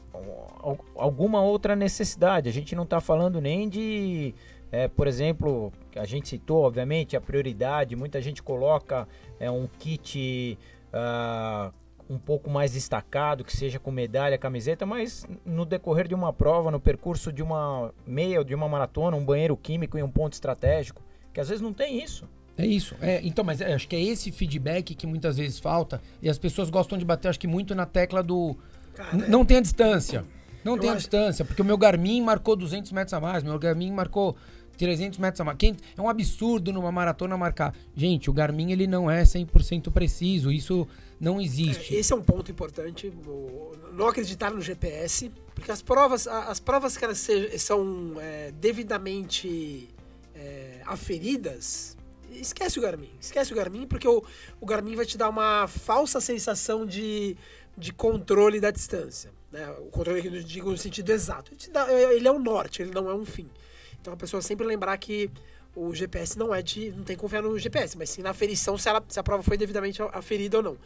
alguma 0.95 1.41
outra 1.41 1.75
necessidade, 1.75 2.51
a 2.51 2.53
gente 2.53 2.77
não 2.77 2.85
tá 2.85 3.01
falando 3.01 3.41
nem 3.41 3.67
de 3.67 4.35
é, 4.75 4.89
por 4.89 5.07
exemplo, 5.07 5.73
a 5.99 6.05
gente 6.05 6.29
citou, 6.29 6.63
obviamente, 6.63 7.17
a 7.17 7.21
prioridade, 7.21 7.95
muita 7.97 8.21
gente 8.21 8.43
coloca 8.43 9.07
é, 9.39 9.51
um 9.51 9.69
kit 9.79 10.59
uh, 10.93 11.73
um 12.09 12.19
pouco 12.19 12.51
mais 12.51 12.73
destacado, 12.73 13.45
que 13.45 13.57
seja 13.57 13.79
com 13.79 13.91
medalha, 13.91 14.37
camiseta, 14.37 14.85
mas 14.85 15.27
no 15.45 15.65
decorrer 15.65 16.07
de 16.07 16.15
uma 16.15 16.33
prova, 16.33 16.71
no 16.71 16.79
percurso 16.81 17.33
de 17.33 17.43
uma 17.43 17.93
meia 18.07 18.39
ou 18.39 18.45
de 18.45 18.55
uma 18.55 18.69
maratona, 18.69 19.17
um 19.17 19.25
banheiro 19.25 19.57
químico 19.57 19.99
e 19.99 20.03
um 20.03 20.11
ponto 20.11 20.35
estratégico, 20.35 21.03
que 21.33 21.41
às 21.41 21.49
vezes 21.49 21.63
não 21.63 21.73
tem 21.73 22.03
isso. 22.03 22.29
É 22.57 22.65
isso. 22.65 22.95
É, 23.01 23.21
então, 23.25 23.45
mas 23.45 23.61
é, 23.61 23.75
acho 23.75 23.89
que 23.89 23.97
é 23.97 24.03
esse 24.03 24.31
feedback 24.31 24.95
que 24.95 25.07
muitas 25.07 25.37
vezes 25.37 25.59
falta 25.59 26.01
e 26.23 26.29
as 26.29 26.39
pessoas 26.39 26.71
gostam 26.71 26.97
de 26.97 27.05
bater, 27.05 27.29
acho 27.29 27.41
que 27.41 27.49
muito 27.49 27.75
na 27.75 27.87
tecla 27.87 28.23
do. 28.23 28.57
Cara, 28.95 29.17
não 29.29 29.41
é... 29.41 29.45
tem 29.45 29.57
a 29.57 29.61
distância. 29.61 30.25
Não 30.63 30.77
Eu 30.77 30.81
tem 30.81 30.89
a 30.89 30.93
acho- 30.93 31.01
distância, 31.01 31.45
porque 31.45 31.61
o 31.61 31.65
meu 31.65 31.77
Garmin 31.77 32.23
marcou 32.23 32.55
200 32.57 32.93
metros 32.93 33.13
a 33.13 33.21
mais, 33.21 33.43
meu 33.43 33.59
Garmin 33.59 33.91
marcou 33.91 34.37
300 34.77 35.19
metros 35.19 35.47
a. 35.47 35.55
Quem- 35.55 35.77
é 35.97 36.01
um 36.01 36.09
absurdo 36.09 36.73
numa 36.73 36.91
maratona 36.93 37.37
marcar. 37.37 37.75
Gente, 37.97 38.29
o 38.29 38.33
Garmin 38.33 38.73
ele 38.73 38.87
não 38.87 39.11
é 39.11 39.23
100% 39.25 39.91
preciso, 39.91 40.51
isso 40.53 40.87
não 41.21 41.41
existe. 41.41 41.95
Esse 41.95 42.13
é 42.13 42.17
um 42.17 42.23
ponto 42.23 42.51
importante. 42.51 43.13
Não 43.93 44.09
acreditar 44.09 44.51
no 44.51 44.61
GPS, 44.61 45.31
porque 45.55 45.71
as 45.71 45.81
provas, 45.81 46.27
as 46.27 46.59
provas 46.61 46.97
que 46.97 47.05
elas 47.05 47.19
se- 47.19 47.59
são 47.59 48.15
é, 48.21 48.51
devidamente 48.53 49.89
é, 50.35 50.81
aferidas, 50.85 51.97
esquece 52.33 52.79
o 52.79 52.83
Garmin. 52.83 53.11
Esquece 53.21 53.53
o 53.53 53.57
Garmin, 53.57 53.87
porque 53.87 54.09
o, 54.09 54.23
o 54.61 54.67
Garmin 54.67 54.97
vai 54.97 55.07
te 55.07 55.17
dar 55.17 55.29
uma 55.29 55.69
falsa 55.69 56.21
sensação 56.21 56.85
de, 56.85 57.37
de 57.79 57.93
controle 57.93 58.61
da 58.61 58.71
distância. 58.71 59.31
Né? 59.53 59.69
O 59.79 59.85
controle 59.91 60.21
que 60.21 60.29
eu 60.29 60.43
digo 60.43 60.71
no 60.71 60.77
sentido 60.77 61.11
exato. 61.11 61.53
Ele, 61.53 61.73
dá- 61.73 61.93
ele 62.13 62.27
é 62.27 62.33
um 62.33 62.41
norte, 62.41 62.83
ele 62.83 62.91
não 62.91 63.09
é 63.09 63.15
um 63.15 63.25
fim. 63.25 63.49
Então 64.05 64.13
a 64.13 64.17
pessoa 64.19 64.43
sempre 64.43 64.67
lembrar 64.67 64.99
que 64.99 65.31
o 65.75 65.95
GPS 65.95 66.39
não 66.39 66.55
é 66.55 66.61
de. 66.61 66.91
não 66.91 67.05
tem 67.05 67.17
que 67.17 67.23
confiar 67.23 67.43
no 67.43 67.59
GPS, 67.59 67.97
mas 67.97 68.11
sim 68.11 68.21
na 68.21 68.31
aferição 68.31 68.77
se, 68.77 68.87
ela, 68.87 69.03
se 69.09 69.19
a 69.19 69.23
prova 69.23 69.43
foi 69.43 69.57
devidamente 69.57 70.03
aferida 70.13 70.59
ou 70.59 70.63
não. 70.63 70.77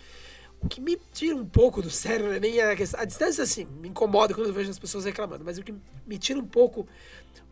O 0.63 0.69
que 0.69 0.81
me 0.81 0.97
tira 1.13 1.35
um 1.35 1.45
pouco 1.45 1.83
do 1.83 1.91
sério, 1.91 2.27
não 2.27 2.33
é 2.33 2.39
nem 2.39 2.61
a 2.61 2.77
questão. 2.77 3.01
A 3.01 3.05
distância, 3.05 3.43
assim, 3.43 3.65
me 3.65 3.89
incomoda 3.89 4.35
quando 4.35 4.47
eu 4.47 4.53
vejo 4.53 4.71
as 4.71 4.79
pessoas 4.79 5.05
reclamando, 5.05 5.45
mas 5.45 5.59
o 5.59 5.65
que 5.65 5.75
me 6.07 6.17
tira 6.17 6.39
um 6.39 6.47
pouco 6.47 6.87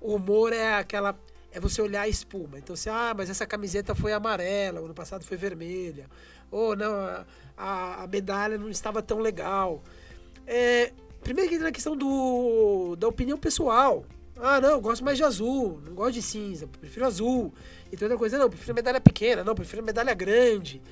o 0.01 0.15
humor 0.15 0.53
é 0.53 0.75
aquela. 0.75 1.19
É 1.51 1.59
você 1.59 1.83
olhar 1.83 2.03
a 2.03 2.09
espuma. 2.09 2.59
Então, 2.59 2.75
assim, 2.75 2.89
ah, 2.89 3.13
mas 3.17 3.29
essa 3.29 3.45
camiseta 3.45 3.93
foi 3.93 4.13
amarela, 4.13 4.79
ano 4.79 4.95
passado 4.95 5.25
foi 5.25 5.37
vermelha. 5.37 6.07
Ou 6.49 6.77
não, 6.77 6.95
a, 6.95 7.27
a, 7.57 8.05
a 8.05 8.07
medalha 8.07 8.57
não 8.57 8.69
estava 8.69 9.03
tão 9.03 9.19
legal. 9.19 9.83
É, 10.47 10.93
primeiro 11.25 11.49
que 11.49 11.57
entra 11.57 11.67
na 11.67 11.73
questão 11.73 11.97
do, 11.97 12.95
da 12.97 13.09
opinião 13.09 13.37
pessoal. 13.37 14.05
Ah, 14.39 14.61
não, 14.61 14.71
eu 14.71 14.81
gosto 14.81 15.05
mais 15.05 15.17
de 15.17 15.25
azul, 15.25 15.81
não 15.87 15.95
gosto 15.95 16.15
de 16.15 16.23
cinza, 16.23 16.67
prefiro 16.81 17.07
azul. 17.07 17.53
E 17.91 17.97
outra 18.03 18.19
coisa, 18.19 18.39
não, 18.39 18.49
prefiro 18.51 18.75
medalha 18.75 19.01
pequena, 19.01 19.43
não, 19.43 19.55
prefiro 19.55 19.83
medalha 19.83 20.13
grande. 20.15 20.83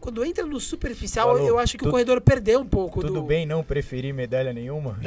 Quando 0.00 0.24
entra 0.24 0.46
no 0.46 0.60
superficial, 0.60 1.34
Falou, 1.34 1.46
eu 1.48 1.58
acho 1.58 1.72
que 1.72 1.78
o 1.78 1.86
tudo- 1.86 1.90
corredor 1.90 2.20
perdeu 2.20 2.60
um 2.60 2.66
pouco 2.66 3.00
Tudo 3.00 3.14
do. 3.14 3.22
bem 3.22 3.44
não 3.44 3.64
preferir 3.64 4.14
medalha 4.14 4.52
nenhuma? 4.52 4.96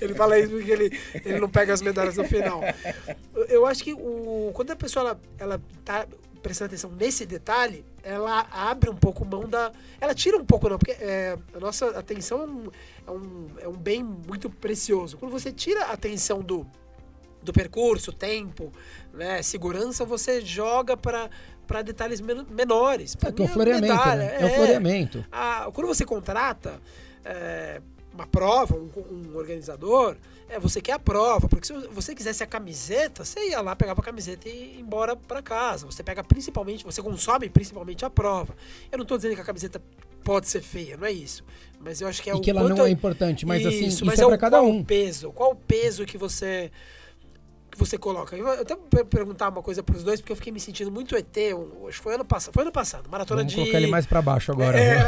ele 0.00 0.14
fala 0.14 0.38
isso 0.38 0.50
porque 0.50 0.70
ele, 0.70 1.00
ele 1.24 1.40
não 1.40 1.48
pega 1.48 1.72
as 1.72 1.82
medalhas 1.82 2.16
no 2.16 2.24
final. 2.24 2.60
Eu, 3.34 3.44
eu 3.46 3.66
acho 3.66 3.82
que 3.82 3.92
o, 3.94 4.50
quando 4.54 4.70
a 4.70 4.76
pessoa 4.76 5.08
ela, 5.08 5.20
ela 5.38 5.60
tá 5.84 6.06
prestando 6.44 6.66
atenção 6.68 6.90
nesse 6.92 7.24
detalhe, 7.24 7.84
ela 8.02 8.46
abre 8.52 8.90
um 8.90 8.94
pouco 8.94 9.24
mão 9.24 9.48
da. 9.48 9.72
Ela 9.98 10.14
tira 10.14 10.36
um 10.36 10.44
pouco, 10.44 10.68
não, 10.68 10.78
porque 10.78 10.92
é, 10.92 11.36
a 11.54 11.58
nossa 11.58 11.86
atenção 11.98 12.42
é 12.42 12.44
um, 12.46 12.70
é, 13.06 13.10
um, 13.10 13.46
é 13.62 13.68
um 13.68 13.72
bem 13.76 14.04
muito 14.04 14.50
precioso. 14.50 15.16
Quando 15.16 15.32
você 15.32 15.50
tira 15.50 15.86
a 15.86 15.92
atenção 15.92 16.40
do, 16.42 16.66
do 17.42 17.50
percurso, 17.52 18.12
tempo, 18.12 18.70
né, 19.12 19.42
segurança, 19.42 20.04
você 20.04 20.40
joga 20.42 20.96
para 20.96 21.30
para 21.66 21.80
detalhes 21.80 22.20
men- 22.20 22.44
menores. 22.50 23.16
É 23.24 23.32
que 23.32 23.40
é 23.40 23.44
o 23.46 23.48
floreamento, 23.48 23.94
né? 23.94 24.36
É 24.38 24.44
o 24.44 24.50
floreamento. 24.50 25.24
a- 25.32 25.70
quando 25.72 25.86
você 25.86 26.04
contrata 26.04 26.78
é, 27.24 27.80
uma 28.14 28.26
prova, 28.26 28.76
um, 28.76 28.88
um 29.10 29.36
organizador, 29.36 30.16
é, 30.48 30.58
você 30.58 30.80
quer 30.80 30.92
a 30.92 30.98
prova, 30.98 31.48
porque 31.48 31.66
se 31.66 31.72
você 31.88 32.14
quisesse 32.14 32.42
a 32.42 32.46
camiseta, 32.46 33.24
você 33.24 33.48
ia 33.50 33.60
lá, 33.60 33.74
pegava 33.74 34.00
a 34.00 34.04
camiseta 34.04 34.48
e 34.48 34.74
ia 34.76 34.80
embora 34.80 35.16
para 35.16 35.42
casa. 35.42 35.84
Você 35.86 36.02
pega 36.02 36.22
principalmente, 36.22 36.84
você 36.84 37.02
consome 37.02 37.48
principalmente 37.48 38.04
a 38.04 38.10
prova. 38.10 38.54
Eu 38.92 38.98
não 38.98 39.04
tô 39.04 39.16
dizendo 39.16 39.34
que 39.34 39.40
a 39.40 39.44
camiseta 39.44 39.82
pode 40.22 40.48
ser 40.48 40.62
feia, 40.62 40.96
não 40.96 41.06
é 41.06 41.12
isso. 41.12 41.44
Mas 41.80 42.00
eu 42.00 42.08
acho 42.08 42.22
que 42.22 42.30
é 42.30 42.32
E 42.32 42.36
o 42.36 42.40
que 42.40 42.50
ela 42.50 42.68
não 42.68 42.86
é 42.86 42.90
importante, 42.90 43.44
mas 43.44 43.66
assim, 43.66 43.86
isso 43.86 44.06
mas 44.06 44.18
é 44.18 44.24
o- 44.24 44.28
pra 44.28 44.38
cada 44.38 44.58
qual 44.58 44.70
um. 44.70 44.80
o 44.80 44.84
peso? 44.84 45.32
Qual 45.32 45.50
o 45.52 45.56
peso 45.56 46.06
que 46.06 46.16
você 46.16 46.70
que 47.74 47.78
você 47.78 47.98
coloca? 47.98 48.36
Eu 48.36 48.48
até 48.48 48.74
vou 48.76 49.04
perguntar 49.04 49.48
uma 49.48 49.62
coisa 49.62 49.82
pros 49.82 50.02
dois, 50.02 50.20
porque 50.20 50.32
eu 50.32 50.36
fiquei 50.36 50.52
me 50.52 50.60
sentindo 50.60 50.90
muito 50.90 51.16
ET, 51.16 51.26
que 51.32 51.92
foi 51.92 52.14
ano 52.14 52.24
passado, 52.24 52.54
foi 52.54 52.62
ano 52.62 52.72
passado, 52.72 53.08
maratona 53.10 53.40
Vamos 53.40 53.52
de 53.52 53.58
colocar 53.60 53.78
ele 53.78 53.86
mais 53.88 54.06
pra 54.06 54.22
baixo 54.22 54.52
agora. 54.52 54.78
É, 54.78 54.98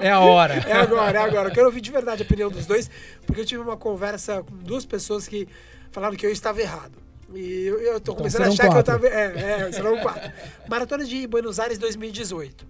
É 0.06 0.10
a 0.10 0.20
hora. 0.20 0.54
é 0.54 0.72
agora, 0.72 1.18
é 1.18 1.22
agora. 1.22 1.48
Eu 1.48 1.52
quero 1.54 1.66
ouvir 1.66 1.80
de 1.80 1.90
verdade 1.90 2.22
a 2.22 2.24
opinião 2.24 2.50
dos 2.50 2.66
dois, 2.66 2.90
porque 3.26 3.40
eu 3.40 3.46
tive 3.46 3.62
uma 3.62 3.76
conversa 3.76 4.42
com 4.42 4.56
duas 4.58 4.84
pessoas 4.84 5.26
que 5.26 5.48
falaram 5.90 6.16
que 6.16 6.26
eu 6.26 6.30
estava 6.30 6.60
errado. 6.60 6.98
E 7.34 7.66
eu, 7.66 7.78
eu 7.80 8.00
tô 8.00 8.12
Então 8.12 8.14
começando 8.16 8.42
a 8.42 8.48
achar 8.48 8.62
que 8.62 8.68
eu 8.68 8.82
quatro. 8.84 9.06
estava. 9.06 9.06
É, 9.08 9.66
é, 9.68 9.72
serão 9.72 9.98
quatro. 9.98 10.30
Maratona 10.68 11.04
de 11.04 11.26
Buenos 11.26 11.58
Aires 11.60 11.76
2018. 11.78 12.66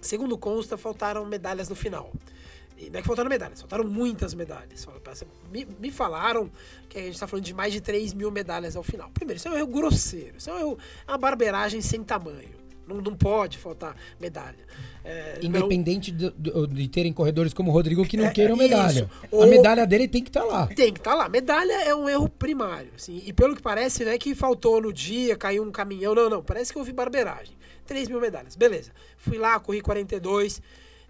Segundo 0.00 0.38
consta, 0.38 0.76
faltaram 0.76 1.24
medalhas 1.26 1.68
no 1.68 1.74
final. 1.74 2.10
E 2.78 2.90
não 2.90 2.98
é 2.98 3.02
que 3.02 3.06
faltaram 3.06 3.30
medalhas, 3.30 3.60
faltaram 3.60 3.84
muitas 3.84 4.34
medalhas. 4.34 4.86
Me, 5.50 5.66
me 5.78 5.90
falaram 5.90 6.50
que 6.88 6.98
a 6.98 7.02
gente 7.02 7.14
está 7.14 7.26
falando 7.26 7.44
de 7.44 7.54
mais 7.54 7.72
de 7.72 7.80
3 7.80 8.12
mil 8.12 8.30
medalhas 8.30 8.76
ao 8.76 8.82
final. 8.82 9.10
Primeiro, 9.14 9.38
isso 9.38 9.48
é 9.48 9.50
um 9.52 9.56
erro 9.56 9.66
grosseiro, 9.68 10.36
isso 10.36 10.50
é 10.50 10.54
um 10.54 10.58
erro- 10.58 10.78
é 11.06 11.10
uma 11.10 11.18
barbeiragem 11.18 11.80
sem 11.80 12.02
tamanho. 12.04 12.66
Não, 12.86 12.98
não 13.00 13.16
pode 13.16 13.58
faltar 13.58 13.96
medalha. 14.20 14.64
É, 15.02 15.40
não- 15.42 15.48
Independente 15.48 16.12
de, 16.12 16.30
de- 16.30 16.66
de 16.68 16.88
terem 16.88 17.12
corredores 17.12 17.52
como 17.52 17.70
o 17.70 17.72
Rodrigo 17.74 18.06
que 18.06 18.16
não 18.16 18.26
É, 18.26 18.30
queiram 18.30 18.56
medalha. 18.56 19.10
A 19.32 19.46
medalha 19.46 19.84
dele 19.86 20.06
tem 20.06 20.22
que 20.22 20.28
estar 20.28 20.44
lá. 20.44 20.68
Tem 20.68 20.92
que 20.92 21.00
estar 21.00 21.14
lá. 21.14 21.28
Medalha 21.28 21.72
é 21.82 21.92
um 21.94 22.08
erro 22.08 22.28
primário. 22.28 22.90
Assim, 22.94 23.20
e 23.26 23.32
pelo 23.32 23.56
que 23.56 23.62
parece, 23.62 24.04
não 24.04 24.12
é 24.12 24.18
que 24.18 24.34
faltou 24.36 24.80
no 24.80 24.92
dia, 24.92 25.34
caiu 25.36 25.64
um 25.64 25.72
caminhão. 25.72 26.14
Não, 26.14 26.30
não. 26.30 26.42
Parece 26.44 26.72
que 26.72 26.78
houve 26.78 26.92
barbeiragem. 26.92 27.56
3 27.86 28.08
mil 28.08 28.20
medalhas. 28.20 28.54
Beleza. 28.54 28.92
Fui 29.16 29.36
lá, 29.38 29.58
corri 29.58 29.80
42. 29.80 30.60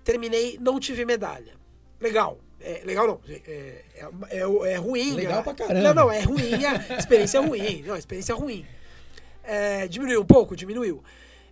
Terminei, 0.07 0.57
não 0.61 0.79
tive 0.79 1.05
medalha. 1.05 1.55
Legal. 2.01 2.39
É, 2.61 2.83
legal 2.85 3.07
não. 3.09 3.21
É, 3.29 3.85
é, 3.99 4.39
é- 4.39 4.73
é 4.73 4.77
ruim. 4.77 5.15
Legal 5.15 5.41
é- 5.41 5.43
pra 5.43 5.53
caramba. 5.53 5.81
Não, 5.83 5.95
não. 5.95 6.13
É 6.13 6.21
ruim. 6.21 6.65
A 6.65 6.97
experiência 6.97 7.39
é 7.39 7.41
ruim. 7.41 7.83
Não, 7.85 7.95
a 7.95 7.99
experiência 7.99 8.33
é 8.33 8.37
ruim. 8.37 8.65
É, 9.43 9.89
diminuiu 9.89 10.21
um 10.23 10.25
pouco? 10.25 10.55
Diminuiu. 10.55 11.03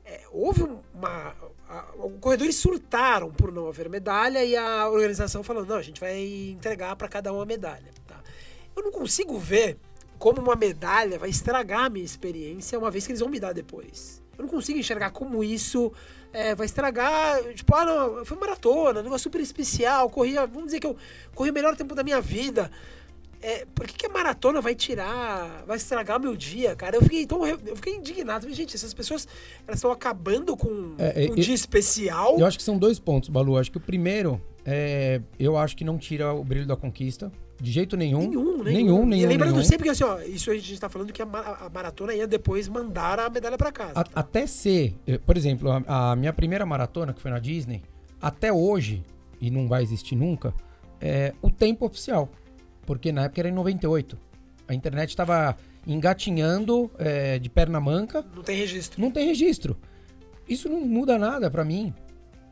É, 0.04 0.20
houve 0.30 0.62
uma. 0.94 1.34
a- 1.68 1.88
os 1.96 2.12
corredores 2.20 2.54
surtaram 2.54 3.32
por 3.32 3.50
não 3.50 3.66
haver 3.66 3.88
medalha 3.88 4.44
e 4.44 4.56
a 4.56 4.88
organização 4.88 5.42
falando: 5.42 5.68
não, 5.68 5.76
a 5.76 5.82
gente 5.82 6.00
vai 6.00 6.16
entregar 6.50 6.94
para 6.94 7.08
cada 7.08 7.32
um 7.32 7.40
a 7.40 7.46
medalha. 7.46 7.90
Tá? 8.06 8.22
Eu 8.76 8.84
não 8.84 8.92
consigo 8.92 9.36
ver 9.36 9.76
como 10.16 10.40
uma 10.40 10.54
medalha 10.54 11.18
vai 11.18 11.28
estragar 11.28 11.86
a 11.86 11.90
minha 11.90 12.04
experiência 12.04 12.78
uma 12.78 12.90
vez 12.90 13.04
que 13.04 13.10
eles 13.12 13.20
vão 13.20 13.28
me 13.28 13.40
dar 13.40 13.52
depois. 13.52 14.22
Eu 14.38 14.42
não 14.42 14.48
consigo 14.48 14.78
enxergar 14.78 15.10
como 15.10 15.42
isso 15.44 15.92
é, 16.34 16.54
vai 16.54 16.66
estragar. 16.66 17.42
Tipo, 17.54 17.74
ah, 17.74 17.84
não, 17.86 18.24
foi 18.26 18.36
maratona, 18.36 19.00
um 19.00 19.02
negócio 19.04 19.22
super 19.22 19.40
especial. 19.40 20.10
Corri, 20.10 20.36
a- 20.36 20.44
vamos 20.44 20.66
dizer 20.66 20.80
que 20.80 20.86
eu 20.86 20.96
corri 21.34 21.48
o 21.50 21.54
melhor 21.54 21.74
tempo 21.76 21.94
da 21.94 22.02
minha 22.02 22.20
vida. 22.20 22.70
É, 23.40 23.66
por 23.74 23.86
que, 23.86 23.94
que 23.94 24.06
a 24.06 24.08
maratona 24.08 24.58
vai 24.60 24.74
tirar, 24.74 25.64
vai 25.66 25.76
estragar 25.76 26.18
meu 26.18 26.34
dia, 26.34 26.74
cara? 26.74 26.96
Eu 26.96 27.02
fiquei 27.02 27.26
tão, 27.26 27.46
eu 27.46 27.76
fiquei 27.76 27.94
indignado. 27.96 28.40
Falei, 28.42 28.54
Gente, 28.56 28.74
essas 28.74 28.94
pessoas 28.94 29.28
elas 29.66 29.78
estão 29.78 29.92
acabando 29.92 30.56
com 30.56 30.94
É, 30.98 31.26
um 31.30 31.34
eu- 31.34 31.34
dia 31.36 31.54
especial. 31.54 32.38
Eu 32.38 32.46
acho 32.46 32.56
que 32.56 32.64
são 32.64 32.78
dois 32.78 32.98
pontos, 32.98 33.28
Balu. 33.28 33.58
Acho 33.58 33.70
que 33.70 33.76
o 33.76 33.80
primeiro 33.80 34.40
é. 34.64 35.20
Eu 35.38 35.56
acho 35.56 35.76
que 35.76 35.84
não 35.84 35.98
tira 35.98 36.32
o 36.32 36.44
brilho 36.44 36.66
da 36.66 36.76
conquista. 36.76 37.30
De 37.60 37.70
jeito 37.70 37.96
nenhum. 37.96 38.18
Nenhum, 38.28 38.44
nenhum. 38.44 38.62
Nenhum, 38.64 39.06
nenhum. 39.06 39.22
E 39.22 39.26
lembrando 39.26 39.52
nenhum. 39.52 39.64
sempre 39.64 39.84
que 39.84 39.90
assim, 39.90 40.02
ó, 40.04 40.18
isso 40.20 40.50
a 40.50 40.54
gente 40.54 40.78
tá 40.80 40.88
falando 40.88 41.12
que 41.12 41.22
a, 41.22 41.26
ma- 41.26 41.58
a 41.60 41.70
maratona 41.72 42.12
ia 42.12 42.26
depois 42.26 42.66
mandar 42.66 43.20
a 43.20 43.30
medalha 43.30 43.56
pra 43.56 43.70
casa. 43.70 43.92
A- 43.94 44.04
até 44.20 44.44
ser, 44.46 44.94
eh, 45.06 45.18
por 45.18 45.36
exemplo, 45.36 45.70
a, 45.70 46.10
a 46.12 46.16
minha 46.16 46.32
primeira 46.32 46.66
maratona, 46.66 47.12
que 47.14 47.20
foi 47.22 47.30
na 47.30 47.38
Disney, 47.38 47.82
até 48.20 48.52
hoje, 48.52 49.04
e 49.40 49.50
não 49.52 49.68
vai 49.68 49.84
existir 49.84 50.16
nunca, 50.16 50.52
é 51.00 51.32
o 51.40 51.48
tempo 51.48 51.86
oficial. 51.86 52.28
Porque 52.84 53.12
na 53.12 53.24
época 53.24 53.40
era 53.40 53.48
em 53.48 53.52
98. 53.52 54.18
A 54.66 54.74
internet 54.74 55.10
estava 55.10 55.56
engatinhando 55.86 56.90
eh, 56.98 57.38
de 57.38 57.48
perna 57.48 57.80
manca, 57.80 58.24
Não 58.34 58.42
tem 58.42 58.56
registro. 58.58 59.00
não 59.00 59.10
tem 59.10 59.26
registro. 59.28 59.76
Isso 60.48 60.68
não 60.68 60.80
muda 60.82 61.18
nada 61.18 61.50
pra 61.50 61.64
mim. 61.64 61.94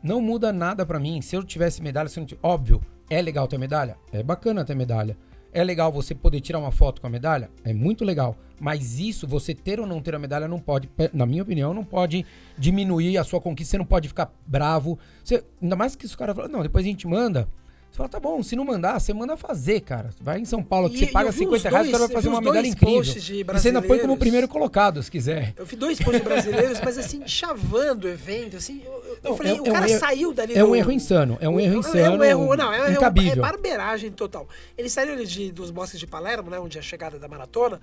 Não 0.03 0.21
muda 0.21 0.51
nada 0.51 0.85
pra 0.85 0.99
mim. 0.99 1.21
Se 1.21 1.35
eu 1.35 1.43
tivesse 1.43 1.81
medalha, 1.81 2.09
se 2.09 2.19
eu 2.19 2.21
não 2.21 2.27
tivesse... 2.27 2.45
óbvio, 2.45 2.81
é 3.09 3.21
legal 3.21 3.47
ter 3.47 3.57
medalha? 3.57 3.95
É 4.11 4.21
bacana 4.21 4.65
ter 4.65 4.75
medalha. 4.75 5.17
É 5.53 5.63
legal 5.63 5.91
você 5.91 6.13
poder 6.15 6.41
tirar 6.41 6.57
uma 6.59 6.71
foto 6.71 6.99
com 6.99 7.07
a 7.07 7.09
medalha? 7.09 7.49
É 7.63 7.71
muito 7.73 8.03
legal. 8.03 8.35
Mas 8.59 8.99
isso, 8.99 9.27
você 9.27 9.53
ter 9.53 9.79
ou 9.79 9.85
não 9.85 10.01
ter 10.01 10.15
a 10.15 10.19
medalha, 10.19 10.47
não 10.47 10.59
pode, 10.59 10.89
na 11.13 11.25
minha 11.25 11.43
opinião, 11.43 11.73
não 11.73 11.83
pode 11.83 12.25
diminuir 12.57 13.17
a 13.17 13.23
sua 13.23 13.39
conquista. 13.39 13.71
Você 13.71 13.77
não 13.77 13.85
pode 13.85 14.07
ficar 14.07 14.33
bravo. 14.47 14.97
Você- 15.23 15.43
ainda 15.61 15.75
mais 15.75 15.95
que 15.95 16.07
se 16.07 16.15
o 16.15 16.17
cara 16.17 16.33
fala, 16.33 16.47
não, 16.47 16.63
depois 16.63 16.83
a 16.85 16.89
gente 16.89 17.07
manda. 17.07 17.47
Você 17.91 17.97
fala, 17.97 18.09
tá 18.09 18.19
bom, 18.19 18.41
se 18.41 18.55
não 18.55 18.65
mandar, 18.65 18.99
você 18.99 19.13
manda 19.13 19.37
fazer, 19.37 19.81
cara. 19.81 20.09
Vai 20.19 20.39
em 20.39 20.45
São 20.45 20.63
Paulo, 20.63 20.89
que 20.89 20.95
E- 20.95 20.99
você 21.05 21.05
paga 21.11 21.29
eu 21.29 21.31
vi 21.31 21.37
50 21.37 21.67
uns 21.67 21.71
reais, 21.71 21.87
o 21.87 21.91
cara 21.91 21.99
dois- 21.99 22.11
vai 22.11 22.15
fazer 22.23 22.29
uma 22.29 22.41
medalha 22.41 22.65
incrível. 22.67 23.03
você 23.03 23.67
ainda 23.67 23.81
põe 23.83 23.99
como 23.99 24.17
primeiro 24.17 24.47
colocado, 24.47 25.03
se 25.03 25.11
quiser. 25.11 25.53
Eu 25.55 25.63
vi 25.67 25.75
dois 25.75 25.99
posts 25.99 26.23
brasileiros, 26.23 26.81
mas 26.83 26.97
assim, 26.97 27.21
chavando 27.27 28.07
o 28.07 28.09
evento, 28.09 28.57
assim, 28.57 28.81
eu, 28.83 29.02
eu- 29.23 29.29
eu 29.29 29.29
Não, 29.31 29.37
falei, 29.37 29.51
é- 29.53 29.55
o 29.55 29.57
é 29.65 29.69
um 29.69 29.73
cara 29.73 29.89
erro- 29.89 29.99
saiu 29.99 30.33
dali 30.33 30.53
É 30.53 30.59
do- 30.59 30.65
um 30.69 30.75
erro 30.75 30.91
insano. 30.91 31.37
É 31.41 31.47
um 31.49 31.59
erro 31.59 31.75
É 31.75 31.77
insano. 31.79 32.17
um 32.17 32.23
erro, 32.23 32.55
não, 32.55 32.65
é 32.73 32.79
um 32.81 32.83
erro, 32.83 32.87
é 32.87 32.91
incabível. 32.93 33.41
barbeiragem 33.41 34.11
total. 34.11 34.47
Ele 34.77 34.89
saiu 34.89 35.13
ali 35.13 35.25
de, 35.25 35.51
dos 35.51 35.71
bosques 35.71 35.99
de 35.99 36.05
Palermo, 36.07 36.49
né, 36.49 36.59
onde 36.59 36.77
é 36.77 36.79
a 36.79 36.83
chegada 36.83 37.17
da 37.17 37.27
maratona, 37.27 37.79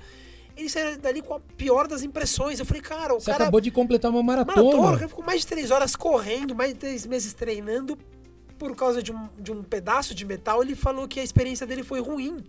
ele 0.57 0.69
saiu 0.69 0.99
dali 0.99 1.23
com 1.23 1.35
a 1.35 1.41
pior 1.57 1.89
das 1.89 2.03
impressões. 2.03 2.59
Eu 2.61 2.67
falei, 2.67 2.83
cara, 2.83 3.15
o 3.15 3.21
Você 3.21 3.31
cara... 3.31 3.45
acabou 3.45 3.61
de 3.61 3.71
completar 3.71 4.11
uma 4.11 4.23
maratona, 4.23 4.61
o 4.61 4.67
maratona. 4.67 4.97
cara 4.99 5.09
ficou 5.09 5.25
mais 5.25 5.41
de 5.41 5.47
três 5.47 5.71
horas 5.71 5.97
correndo, 5.97 6.55
mais 6.55 6.73
de 6.75 6.79
três 6.79 7.07
meses 7.07 7.33
treinando, 7.33 7.97
por 8.59 8.77
causa 8.77 9.03
de 9.03 9.11
um, 9.11 9.29
de 9.39 9.51
um 9.51 9.63
pedaço 9.63 10.15
de 10.15 10.25
metal, 10.27 10.63
ele 10.63 10.75
falou 10.75 11.09
que 11.09 11.19
a 11.19 11.25
experiência 11.25 11.67
dele 11.67 11.83
foi 11.83 12.01
ruim. 12.01 12.45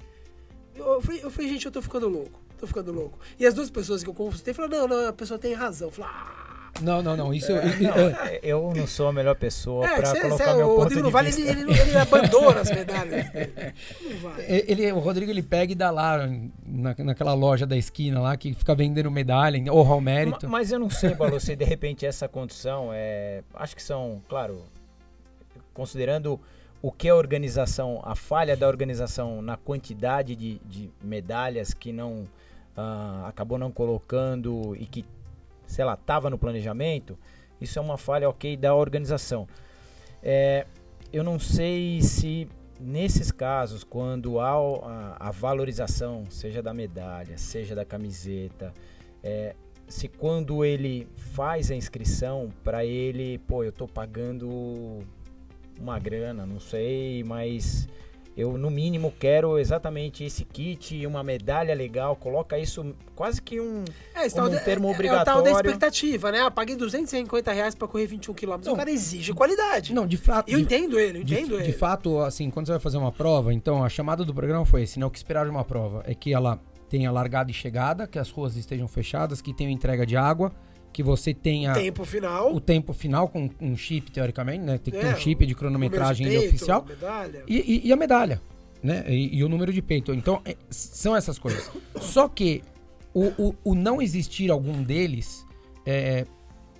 Eu, 0.75 0.85
eu, 0.95 1.01
falei, 1.01 1.19
eu 1.23 1.29
falei, 1.31 1.49
gente, 1.51 1.65
eu 1.65 1.71
tô 1.71 1.81
ficando 1.81 2.09
louco. 2.09 2.41
Tô 2.57 2.67
ficando 2.67 2.91
louco. 2.91 3.17
E 3.39 3.45
as 3.45 3.53
duas 3.53 3.69
pessoas 3.69 4.03
que 4.03 4.09
eu 4.09 4.13
consultei 4.13 4.53
falaram, 4.53 4.87
não, 4.87 4.87
não, 4.87 5.07
a 5.07 5.13
pessoa 5.13 5.39
tem 5.39 5.53
razão. 5.53 5.87
Eu 5.87 5.91
falei, 5.91 6.11
ah, 6.13 6.40
não, 6.81 7.01
não, 7.01 7.15
não. 7.15 7.33
Isso. 7.33 7.51
É, 7.51 7.79
não, 7.79 8.07
é, 8.25 8.39
eu 8.43 8.73
não 8.75 8.87
sou 8.87 9.07
a 9.07 9.13
melhor 9.13 9.35
pessoa 9.35 9.85
é, 9.85 9.95
para 9.95 10.21
colocar 10.21 10.45
cê, 10.45 10.53
meu 10.55 10.65
o 10.65 10.69
ponto 10.69 10.83
Rodrigo 10.83 11.07
de 11.07 11.11
vale, 11.11 11.31
vista. 11.31 11.51
Ele, 11.51 11.61
ele, 11.61 11.79
ele 11.79 11.97
abandona 11.97 12.61
as 12.61 12.69
medalhas. 12.69 13.25
Não 14.01 14.17
vale. 14.21 14.43
Ele, 14.47 14.91
o 14.91 14.99
Rodrigo 14.99 15.31
ele 15.31 15.43
pega 15.43 15.71
e 15.71 15.75
dá 15.75 15.91
lá 15.91 16.27
na, 16.65 16.95
naquela 16.97 17.33
loja 17.33 17.65
da 17.65 17.77
esquina 17.77 18.19
lá 18.19 18.35
que 18.35 18.53
fica 18.53 18.75
vendendo 18.75 19.09
medalha, 19.09 19.61
honra 19.71 19.93
ao 19.93 20.01
mérito. 20.01 20.49
Mas, 20.49 20.51
mas 20.51 20.71
eu 20.71 20.79
não 20.79 20.89
sei, 20.89 21.15
Paulo, 21.15 21.39
se 21.39 21.55
de 21.55 21.65
repente 21.65 22.05
essa 22.05 22.27
condição 22.27 22.89
é. 22.93 23.43
Acho 23.53 23.75
que 23.75 23.83
são, 23.83 24.21
claro, 24.27 24.63
considerando 25.73 26.39
o 26.81 26.91
que 26.91 27.07
a 27.07 27.15
organização, 27.15 28.01
a 28.03 28.15
falha 28.15 28.57
da 28.57 28.67
organização 28.67 29.41
na 29.41 29.55
quantidade 29.55 30.35
de, 30.35 30.59
de 30.65 30.89
medalhas 31.01 31.73
que 31.73 31.93
não 31.93 32.27
uh, 32.75 33.25
acabou 33.25 33.57
não 33.57 33.71
colocando 33.71 34.75
e 34.79 34.85
que, 34.85 35.05
sei 35.71 35.85
lá, 35.85 35.93
estava 35.93 36.29
no 36.29 36.37
planejamento, 36.37 37.17
isso 37.59 37.79
é 37.79 37.81
uma 37.81 37.97
falha, 37.97 38.29
ok, 38.29 38.57
da 38.57 38.75
organização. 38.75 39.47
É, 40.21 40.65
eu 41.13 41.23
não 41.23 41.39
sei 41.39 42.01
se 42.01 42.47
nesses 42.79 43.31
casos, 43.31 43.83
quando 43.83 44.39
há 44.39 44.51
a, 44.51 45.27
a 45.27 45.31
valorização, 45.31 46.25
seja 46.29 46.61
da 46.61 46.73
medalha, 46.73 47.37
seja 47.37 47.73
da 47.73 47.85
camiseta, 47.85 48.73
é, 49.23 49.55
se 49.87 50.07
quando 50.07 50.65
ele 50.65 51.07
faz 51.15 51.71
a 51.71 51.75
inscrição 51.75 52.49
para 52.63 52.83
ele, 52.83 53.37
pô, 53.39 53.63
eu 53.63 53.69
estou 53.69 53.87
pagando 53.87 54.99
uma 55.79 55.97
grana, 55.99 56.45
não 56.45 56.59
sei, 56.59 57.23
mas 57.23 57.87
eu 58.35 58.57
no 58.57 58.71
mínimo 58.71 59.13
quero 59.19 59.59
exatamente 59.59 60.23
esse 60.23 60.45
kit 60.45 60.95
e 60.95 61.05
uma 61.05 61.21
medalha 61.21 61.75
legal, 61.75 62.15
coloca 62.15 62.57
isso 62.57 62.95
quase 63.13 63.41
que 63.41 63.59
um, 63.59 63.83
é, 64.15 64.25
um 64.25 64.63
termo 64.63 64.87
é, 64.87 64.91
obrigatório. 64.91 65.19
É 65.19 65.21
o 65.21 65.25
tal 65.25 65.41
da 65.43 65.51
expectativa, 65.51 66.31
né? 66.31 66.41
Ah, 66.41 66.49
paguei 66.49 66.75
250 66.75 67.51
reais 67.51 67.75
para 67.75 67.87
correr 67.87 68.07
21 68.07 68.33
km. 68.33 68.71
O 68.71 68.75
cara 68.75 68.89
exige 68.89 69.33
qualidade. 69.33 69.93
Não, 69.93 70.07
de 70.07 70.17
fato. 70.17 70.49
Eu 70.49 70.57
de, 70.57 70.63
entendo 70.63 70.97
ele, 70.97 71.19
eu 71.19 71.21
entendo 71.23 71.49
de, 71.49 71.53
ele. 71.55 71.63
De 71.63 71.73
fato, 71.73 72.19
assim, 72.19 72.49
quando 72.49 72.67
você 72.67 72.73
vai 72.73 72.81
fazer 72.81 72.97
uma 72.97 73.11
prova, 73.11 73.53
então 73.53 73.83
a 73.83 73.89
chamada 73.89 74.23
do 74.23 74.33
programa 74.33 74.65
foi 74.65 74.83
esse, 74.83 74.97
né? 74.97 75.05
O 75.05 75.09
que 75.09 75.17
esperar 75.17 75.43
de 75.43 75.51
uma 75.51 75.65
prova 75.65 76.01
é 76.05 76.15
que 76.15 76.33
ela 76.33 76.59
tenha 76.89 77.11
largada 77.11 77.51
e 77.51 77.53
chegada, 77.53 78.07
que 78.07 78.19
as 78.19 78.29
ruas 78.29 78.55
estejam 78.55 78.87
fechadas, 78.87 79.41
que 79.41 79.53
tenha 79.53 79.71
entrega 79.71 80.05
de 80.05 80.17
água, 80.17 80.51
que 80.91 81.01
você 81.01 81.33
tenha 81.33 81.73
tempo 81.73 82.03
final. 82.03 82.53
o 82.53 82.59
tempo 82.59 82.93
final 82.93 83.27
com 83.27 83.49
um 83.59 83.75
chip, 83.75 84.11
teoricamente, 84.11 84.63
né? 84.63 84.77
Tem 84.77 84.93
que 84.93 84.99
é, 84.99 85.03
ter 85.03 85.15
um 85.15 85.17
chip 85.17 85.45
de 85.45 85.55
cronometragem 85.55 86.27
de 86.27 86.37
peito, 86.37 86.55
oficial. 86.55 86.85
E, 87.47 87.57
e, 87.57 87.87
e, 87.87 87.93
a 87.93 87.95
medalha, 87.95 88.41
né? 88.83 89.05
E, 89.07 89.37
e, 89.37 89.43
o 89.43 89.49
número 89.49 89.71
de 89.71 89.81
peito. 89.81 90.13
Então, 90.13 90.41
é, 90.45 90.55
são 90.69 91.15
essas 91.15 91.39
coisas. 91.39 91.69
Só 91.99 92.27
que 92.27 92.61
o, 93.13 93.27
o, 93.37 93.55
o, 93.63 93.75
não 93.75 94.01
existir 94.01 94.51
algum 94.51 94.83
deles 94.83 95.45
é, 95.85 96.25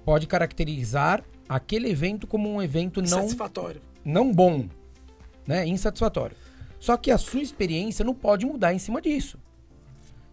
pode 0.03 0.27
caracterizar 0.27 1.24
aquele 1.48 1.89
evento 1.89 2.27
como 2.27 2.51
um 2.51 2.62
evento 2.62 3.01
não... 3.01 3.08
Satisfatório. 3.08 3.82
Não 4.03 4.32
bom, 4.32 4.65
né? 5.48 5.65
Insatisfatório. 5.68 6.36
Só 6.80 6.98
que 6.98 7.12
a 7.12 7.18
sua 7.18 7.41
experiência 7.41 8.03
não 8.03 8.13
pode 8.13 8.46
mudar 8.46 8.74
em 8.74 8.80
cima 8.80 9.01
disso. 9.01 9.38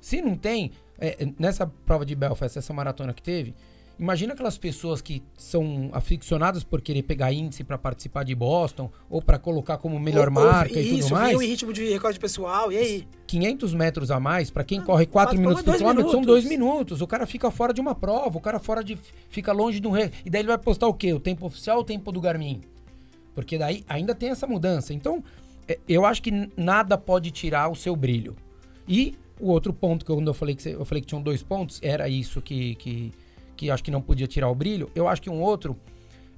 Se 0.00 0.20
não 0.20 0.34
tem... 0.36 0.72
É, 0.98 1.28
nessa 1.38 1.66
prova 1.66 2.04
de 2.04 2.14
Belfast, 2.14 2.58
essa 2.58 2.72
maratona 2.72 3.14
que 3.14 3.22
teve, 3.22 3.54
Imagina 3.98 4.32
aquelas 4.32 4.56
pessoas 4.56 5.02
que 5.02 5.20
são 5.36 5.90
aficionadas 5.92 6.62
por 6.62 6.80
querer 6.80 7.02
pegar 7.02 7.32
índice 7.32 7.64
para 7.64 7.76
participar 7.76 8.22
de 8.22 8.32
Boston 8.32 8.88
ou 9.10 9.20
para 9.20 9.40
colocar 9.40 9.76
como 9.78 9.98
melhor 9.98 10.28
ou, 10.28 10.34
marca 10.34 10.74
ou, 10.74 10.80
e 10.80 10.98
isso, 10.98 11.08
tudo 11.08 11.18
mais. 11.18 11.32
Isso, 11.32 11.50
ritmo 11.50 11.72
de 11.72 11.90
recorde 11.90 12.18
pessoal, 12.20 12.70
e 12.70 12.76
aí? 12.76 13.08
500 13.26 13.74
metros 13.74 14.10
a 14.12 14.20
mais, 14.20 14.52
para 14.52 14.62
quem 14.62 14.78
ah, 14.78 14.82
corre 14.82 15.04
4 15.04 15.36
minutos 15.36 15.62
por 15.62 15.76
quilômetro, 15.76 16.12
são 16.12 16.22
2 16.22 16.44
minutos. 16.44 17.00
O 17.00 17.08
cara 17.08 17.26
fica 17.26 17.50
fora 17.50 17.74
de 17.74 17.80
uma 17.80 17.92
prova, 17.92 18.38
o 18.38 18.40
cara 18.40 18.60
fora 18.60 18.84
de 18.84 18.96
fica 19.28 19.52
longe 19.52 19.80
de 19.80 19.88
um... 19.88 19.90
Re... 19.90 20.12
E 20.24 20.30
daí 20.30 20.42
ele 20.42 20.48
vai 20.48 20.58
postar 20.58 20.86
o 20.86 20.94
quê? 20.94 21.12
O 21.12 21.18
tempo 21.18 21.44
oficial 21.44 21.78
ou 21.78 21.82
o 21.82 21.86
tempo 21.86 22.12
do 22.12 22.20
Garmin? 22.20 22.60
Porque 23.34 23.58
daí 23.58 23.84
ainda 23.88 24.14
tem 24.14 24.30
essa 24.30 24.46
mudança. 24.46 24.94
Então, 24.94 25.24
é, 25.66 25.76
eu 25.88 26.06
acho 26.06 26.22
que 26.22 26.30
nada 26.56 26.96
pode 26.96 27.32
tirar 27.32 27.68
o 27.68 27.74
seu 27.74 27.96
brilho. 27.96 28.36
E 28.86 29.16
o 29.40 29.48
outro 29.48 29.72
ponto 29.72 30.04
que 30.04 30.10
eu, 30.10 30.16
quando 30.16 30.28
eu 30.28 30.34
falei 30.34 30.54
que 30.54 30.68
eu 30.68 30.84
falei 30.84 31.00
que 31.00 31.06
tinham 31.06 31.22
dois 31.22 31.42
pontos, 31.42 31.78
era 31.82 32.08
isso 32.08 32.40
que, 32.40 32.74
que 32.76 33.12
que 33.58 33.70
acho 33.70 33.82
que 33.82 33.90
não 33.90 34.00
podia 34.00 34.28
tirar 34.28 34.48
o 34.48 34.54
brilho. 34.54 34.88
Eu 34.94 35.08
acho 35.08 35.20
que 35.20 35.28
um 35.28 35.42
outro 35.42 35.76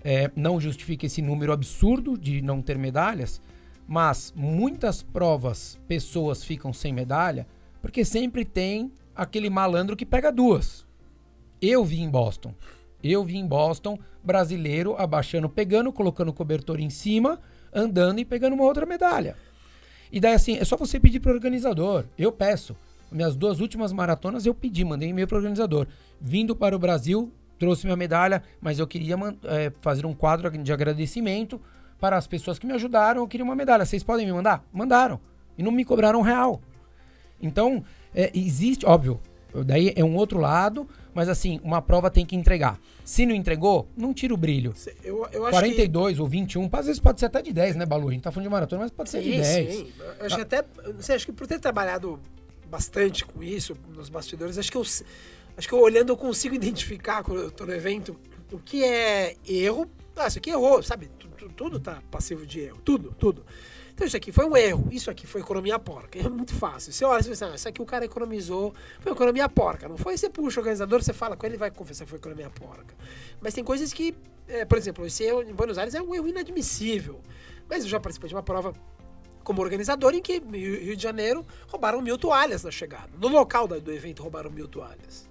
é, 0.03 0.31
não 0.35 0.59
justifica 0.59 1.05
esse 1.05 1.21
número 1.21 1.53
absurdo 1.53 2.17
de 2.17 2.41
não 2.41 2.63
ter 2.63 2.79
medalhas, 2.79 3.43
mas 3.87 4.33
muitas 4.35 5.03
provas 5.03 5.79
pessoas 5.87 6.43
ficam 6.43 6.73
sem 6.73 6.93
medalha 6.93 7.47
porque 7.83 8.05
sempre 8.05 8.45
tem 8.45 8.91
aquele 9.15 9.51
malandro 9.51 9.97
que 9.97 10.07
pega 10.07 10.33
duas. 10.33 10.87
Eu 11.61 11.85
vi 11.85 12.01
em 12.01 12.09
Boston. 12.09 12.55
Eu 13.03 13.23
vi 13.23 13.37
em 13.37 13.47
Boston 13.47 13.99
brasileiro 14.25 14.97
abaixando, 14.97 15.49
pegando, 15.49 15.93
colocando 15.93 16.31
o 16.31 16.35
cobertor 16.35 16.81
em 16.81 16.91
cima, 16.91 17.39
andando 17.73 18.19
e 18.19 18.25
pegando 18.25 18.55
uma 18.55 18.65
outra 18.65 18.87
medalha. 18.87 19.37
E 20.11 20.19
daí 20.19 20.35
assim, 20.35 20.57
é 20.57 20.65
só 20.65 20.77
você 20.77 20.99
pedir 20.99 21.21
para 21.21 21.33
o 21.33 21.35
organizador. 21.35 22.07
Eu 22.17 22.33
peço. 22.33 22.75
Minhas 23.11 23.35
duas 23.37 23.61
últimas 23.61 23.93
maratonas 23.93 24.47
eu 24.47 24.55
pedi, 24.55 24.85
mandei 24.85 25.09
e-mail 25.09 25.27
para 25.27 25.37
o 25.37 25.39
organizador 25.39 25.87
vindo 26.21 26.55
para 26.55 26.77
o 26.77 26.79
Brasil, 26.79 27.33
trouxe 27.59 27.87
minha 27.87 27.97
medalha, 27.97 28.43
mas 28.61 28.79
eu 28.79 28.87
queria 28.87 29.17
é, 29.45 29.73
fazer 29.81 30.05
um 30.05 30.15
quadro 30.15 30.51
de 30.51 30.73
agradecimento 30.73 31.61
para 31.99 32.17
as 32.17 32.27
pessoas 32.27 32.59
que 32.59 32.67
me 32.67 32.73
ajudaram. 32.75 33.23
Eu 33.23 33.29
queria 33.29 33.45
uma 33.45 33.55
medalha. 33.55 33.85
Vocês 33.85 34.03
podem 34.03 34.27
me 34.27 34.33
mandar? 34.33 34.65
Mandaram. 34.73 35.21
E 35.57 35.63
não 35.63 35.73
me 35.73 35.85
cobraram 35.85 36.21
um 36.21 36.23
real. 36.23 36.61
Então, 37.41 37.83
é, 38.15 38.31
existe, 38.35 38.85
óbvio, 38.85 39.21
daí 39.65 39.93
é 39.97 40.05
um 40.05 40.15
outro 40.15 40.39
lado, 40.39 40.87
mas 41.15 41.29
assim, 41.29 41.61
uma 41.63 41.81
prova 41.81 42.11
tem 42.11 42.25
que 42.25 42.37
entregar. 42.37 42.79
Se 43.05 43.27
não 43.27 43.35
entregou, 43.35 43.89
não 43.97 44.13
tira 44.15 44.33
o 44.33 44.37
brilho. 44.37 44.75
Eu, 45.03 45.27
eu 45.33 45.47
acho 45.47 45.53
42 45.53 46.17
que... 46.17 46.23
ou 46.23 46.29
21, 46.29 46.69
às 46.73 46.87
vezes 46.87 47.01
pode 47.01 47.21
ser 47.21 47.27
até 47.27 47.43
de 47.43 47.53
10, 47.53 47.77
né, 47.77 47.87
Balu? 47.87 48.09
A 48.09 48.13
gente 48.13 48.23
tá 48.23 48.31
falando 48.31 48.45
de 48.45 48.51
maratona, 48.51 48.83
mas 48.83 48.91
pode 48.91 49.11
ser 49.11 49.23
sim, 49.23 49.31
de 49.31 49.37
10. 49.39 49.75
Sim. 49.75 49.93
Eu 50.19 50.27
acho 50.27 50.39
ah. 50.39 50.43
até, 50.43 50.65
não 50.87 51.03
sei, 51.03 51.17
acho 51.17 51.27
que 51.27 51.33
por 51.33 51.47
ter 51.47 51.59
trabalhado 51.59 52.21
bastante 52.71 53.25
com 53.25 53.43
isso 53.43 53.77
nos 53.89 54.09
bastidores, 54.09 54.57
acho 54.57 54.71
que 54.71 54.77
eu 54.77 54.83
acho 54.83 55.69
que 55.69 55.75
eu 55.75 55.81
olhando 55.81 56.11
eu 56.11 56.17
consigo 56.17 56.55
identificar 56.55 57.23
quando 57.25 57.43
eu 57.43 57.51
tô 57.51 57.67
no 57.67 57.75
evento 57.75 58.17
o 58.53 58.59
que 58.59 58.85
é 58.85 59.37
erro. 59.47 59.91
Ah, 60.17 60.29
isso 60.29 60.39
aqui 60.39 60.51
errou, 60.51 60.83
sabe? 60.83 61.11
Tudo, 61.19 61.49
tudo 61.55 61.81
tá 61.81 62.03
passivo 62.11 62.47
de 62.47 62.61
erro. 62.61 62.79
Tudo, 62.85 63.15
tudo. 63.19 63.45
Então 64.01 64.07
isso 64.07 64.17
aqui 64.17 64.33
foi 64.33 64.47
um 64.47 64.57
erro. 64.57 64.89
Isso 64.91 65.11
aqui 65.11 65.27
foi 65.27 65.41
economia 65.41 65.79
porca. 65.79 66.19
É 66.19 66.29
muito 66.29 66.55
fácil. 66.55 66.93
Você 66.93 67.05
olha 67.05 67.21
e 67.21 67.25
pensa, 67.25 67.47
ah, 67.47 67.55
isso 67.55 67.69
aqui 67.69 67.81
o 67.81 67.87
cara 67.87 68.05
economizou. 68.05 68.75
Foi 69.01 69.13
economia 69.13 69.49
porca. 69.49 69.89
Não 69.89 69.97
foi? 69.97 70.17
Você 70.17 70.29
puxa 70.29 70.59
o 70.59 70.63
organizador, 70.63 71.03
você 71.03 71.13
fala 71.13 71.37
com 71.37 71.47
ele, 71.47 71.55
ele 71.55 71.61
vai 71.61 71.71
confessar 71.71 72.05
que 72.05 72.11
foi 72.11 72.19
economia 72.19 72.51
porca. 72.51 72.95
Mas 73.41 73.55
tem 73.55 73.65
coisas 73.65 73.93
que, 73.93 74.15
é, 74.49 74.65
por 74.65 74.79
exemplo, 74.79 75.07
esse 75.07 75.25
erro 75.25 75.43
em 75.43 75.53
Buenos 75.53 75.79
Aires 75.79 75.95
é 75.95 76.03
um 76.03 76.15
erro 76.15 76.29
inadmissível. 76.29 77.21
Mas 77.69 77.85
eu 77.85 77.91
já 77.91 78.01
participei 78.01 78.29
de 78.29 78.35
uma 78.35 78.43
prova 78.43 78.75
como 79.51 79.63
organizador 79.63 80.15
em 80.15 80.23
que 80.23 80.39
Rio 80.39 80.95
de 80.95 81.03
Janeiro 81.03 81.45
roubaram 81.67 82.01
mil 82.01 82.17
toalhas 82.17 82.63
na 82.63 82.71
chegada. 82.71 83.11
No 83.21 83.27
local 83.27 83.67
do 83.67 83.93
evento 83.93 84.23
roubaram 84.23 84.49
mil 84.49 84.69
toalhas. 84.69 85.29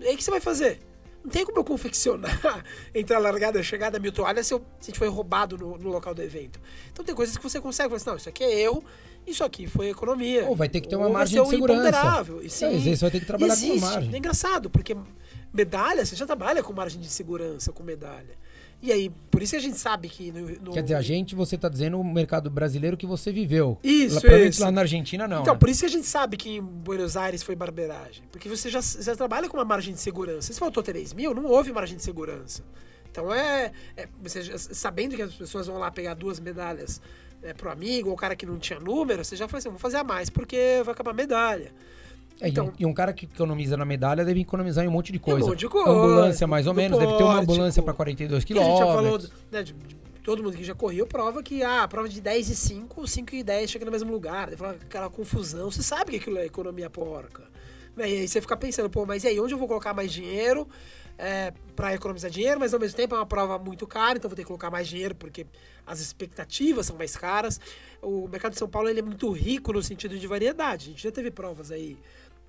E 0.00 0.08
aí 0.08 0.16
que 0.16 0.24
você 0.24 0.30
vai 0.32 0.40
fazer? 0.40 0.80
Não 1.22 1.30
tem 1.30 1.46
como 1.46 1.56
eu 1.56 1.62
confeccionar 1.62 2.64
entre 2.92 3.14
a 3.14 3.20
largada 3.20 3.58
e 3.58 3.60
a 3.60 3.62
chegada 3.62 4.00
mil 4.00 4.10
toalhas 4.10 4.48
se, 4.48 4.54
eu, 4.54 4.58
se 4.58 4.64
a 4.82 4.84
gente 4.86 4.98
foi 4.98 5.06
roubado 5.06 5.56
no, 5.56 5.78
no, 5.78 5.88
local 5.88 6.12
do 6.16 6.20
evento. 6.20 6.58
Então 6.92 7.04
tem 7.04 7.14
coisas 7.14 7.36
que 7.36 7.42
você 7.44 7.60
consegue 7.60 7.90
falar 7.90 7.96
assim, 7.96 8.10
não, 8.10 8.16
isso 8.16 8.28
aqui 8.28 8.42
é 8.42 8.60
erro, 8.62 8.82
isso 9.24 9.44
aqui 9.44 9.68
foi 9.68 9.88
economia. 9.88 10.44
Ou 10.44 10.56
vai 10.56 10.68
ter 10.68 10.80
que 10.80 10.88
ter 10.88 10.96
uma 10.96 11.08
margem 11.08 11.40
de 11.40 11.48
segurança. 11.48 12.24
Sim, 12.48 12.64
Às 12.64 12.82
vezes 12.82 12.98
você 12.98 13.04
vai 13.04 13.10
ter 13.12 13.20
que 13.20 13.26
trabalhar 13.26 13.52
existe. 13.52 13.78
com 13.78 13.86
margem. 13.86 14.14
É 14.14 14.18
engraçado, 14.18 14.68
porque 14.68 14.96
medalha, 15.54 16.04
você 16.04 16.16
já 16.16 16.26
trabalha 16.26 16.60
com 16.60 16.72
margem 16.72 17.00
de 17.00 17.08
segurança, 17.08 17.70
com 17.70 17.84
medalha. 17.84 18.36
E 18.82 18.92
aí, 18.92 19.10
por 19.30 19.42
isso 19.42 19.52
que 19.52 19.56
a 19.56 19.60
gente 19.60 19.78
sabe 19.78 20.08
que 20.08 20.30
no, 20.30 20.48
no... 20.60 20.72
Quer 20.72 20.82
dizer, 20.82 20.94
a 20.94 21.02
gente, 21.02 21.34
você 21.34 21.56
está 21.56 21.68
dizendo 21.68 21.98
o 21.98 22.04
mercado 22.04 22.50
brasileiro 22.50 22.96
que 22.96 23.06
você 23.06 23.32
viveu. 23.32 23.78
Isso, 23.82 24.20
Provavelmente 24.20 24.52
isso. 24.52 24.62
lá 24.62 24.70
na 24.70 24.82
Argentina 24.82 25.26
não. 25.26 25.42
Então, 25.42 25.54
né? 25.54 25.58
por 25.58 25.68
isso 25.68 25.80
que 25.80 25.86
a 25.86 25.90
gente 25.90 26.06
sabe 26.06 26.36
que 26.36 26.56
em 26.56 26.62
Buenos 26.62 27.16
Aires 27.16 27.42
foi 27.42 27.56
barbeiragem. 27.56 28.22
Porque 28.30 28.48
você 28.48 28.70
já, 28.70 28.80
já 28.80 29.16
trabalha 29.16 29.48
com 29.48 29.56
uma 29.56 29.64
margem 29.64 29.94
de 29.94 30.00
segurança. 30.00 30.52
Se 30.52 30.58
faltou 30.58 30.82
3 30.82 31.14
mil, 31.14 31.34
não 31.34 31.46
houve 31.46 31.72
margem 31.72 31.96
de 31.96 32.02
segurança. 32.02 32.62
Então 33.10 33.32
é, 33.32 33.72
é 33.96 34.08
você 34.22 34.58
sabendo 34.58 35.16
que 35.16 35.22
as 35.22 35.34
pessoas 35.34 35.66
vão 35.66 35.78
lá 35.78 35.90
pegar 35.90 36.12
duas 36.12 36.38
medalhas 36.38 37.00
é, 37.42 37.54
pro 37.54 37.70
amigo 37.70 38.08
ou 38.10 38.14
o 38.14 38.16
cara 38.16 38.36
que 38.36 38.44
não 38.44 38.58
tinha 38.58 38.78
número, 38.78 39.24
você 39.24 39.36
já 39.36 39.48
fala 39.48 39.58
assim, 39.58 39.70
vou 39.70 39.78
fazer 39.78 39.96
a 39.96 40.04
mais 40.04 40.28
porque 40.28 40.82
vai 40.84 40.92
acabar 40.92 41.12
a 41.12 41.14
medalha. 41.14 41.72
É, 42.40 42.48
então, 42.48 42.72
e 42.78 42.84
um 42.84 42.92
cara 42.92 43.12
que 43.12 43.24
economiza 43.24 43.76
na 43.76 43.84
medalha 43.84 44.24
deve 44.24 44.40
economizar 44.40 44.84
em 44.84 44.88
um 44.88 44.90
monte 44.90 45.10
de 45.10 45.18
coisa. 45.18 45.44
Um 45.46 45.50
monte 45.50 45.60
de 45.60 45.68
coisa. 45.68 45.90
Ambulância, 45.90 46.46
mais 46.46 46.66
ou 46.66 46.74
menos. 46.74 46.98
deve 46.98 47.16
ter 47.16 47.24
uma 47.24 47.40
ambulância 47.40 47.82
para 47.82 47.94
42 47.94 48.44
quilômetros. 48.44 48.80
A 48.80 48.84
gente 48.84 48.88
já 48.88 48.94
falou, 48.94 49.18
né, 49.50 49.62
de, 49.62 49.72
de, 49.72 49.96
todo 50.22 50.42
mundo 50.42 50.56
que 50.56 50.64
já 50.64 50.74
correu 50.74 51.06
prova 51.06 51.42
que 51.42 51.62
ah, 51.62 51.84
a 51.84 51.88
prova 51.88 52.08
de 52.08 52.20
10 52.20 52.50
e 52.50 52.56
5, 52.56 53.06
5 53.06 53.34
e 53.34 53.42
10 53.42 53.70
chega 53.70 53.84
no 53.84 53.90
mesmo 53.90 54.12
lugar. 54.12 54.46
Deve 54.46 54.56
falar 54.58 54.72
aquela 54.72 55.08
confusão. 55.08 55.70
Você 55.70 55.82
sabe 55.82 56.10
que 56.10 56.16
aquilo 56.18 56.38
é 56.38 56.44
economia 56.44 56.90
porca. 56.90 57.44
Né, 57.96 58.10
E 58.10 58.18
aí 58.18 58.28
você 58.28 58.40
fica 58.40 58.56
pensando, 58.56 58.90
pô, 58.90 59.06
mas 59.06 59.24
e 59.24 59.28
aí, 59.28 59.40
onde 59.40 59.54
eu 59.54 59.58
vou 59.58 59.66
colocar 59.66 59.94
mais 59.94 60.12
dinheiro 60.12 60.68
é, 61.18 61.52
para 61.74 61.94
economizar 61.94 62.30
dinheiro, 62.30 62.60
mas 62.60 62.74
ao 62.74 62.80
mesmo 62.80 62.96
tempo 62.96 63.14
é 63.14 63.18
uma 63.18 63.26
prova 63.26 63.58
muito 63.58 63.86
cara, 63.86 64.18
então 64.18 64.28
vou 64.28 64.36
ter 64.36 64.42
que 64.42 64.48
colocar 64.48 64.70
mais 64.70 64.86
dinheiro 64.86 65.14
porque 65.14 65.46
as 65.86 66.00
expectativas 66.00 66.86
são 66.86 66.96
mais 66.96 67.16
caras. 67.16 67.60
O 68.02 68.28
mercado 68.28 68.52
de 68.52 68.58
São 68.58 68.68
Paulo 68.68 68.88
ele 68.88 69.00
é 69.00 69.02
muito 69.02 69.30
rico 69.30 69.72
no 69.72 69.82
sentido 69.82 70.18
de 70.18 70.26
variedade. 70.26 70.88
A 70.88 70.92
gente 70.92 71.02
já 71.02 71.12
teve 71.12 71.30
provas 71.30 71.70
aí, 71.70 71.98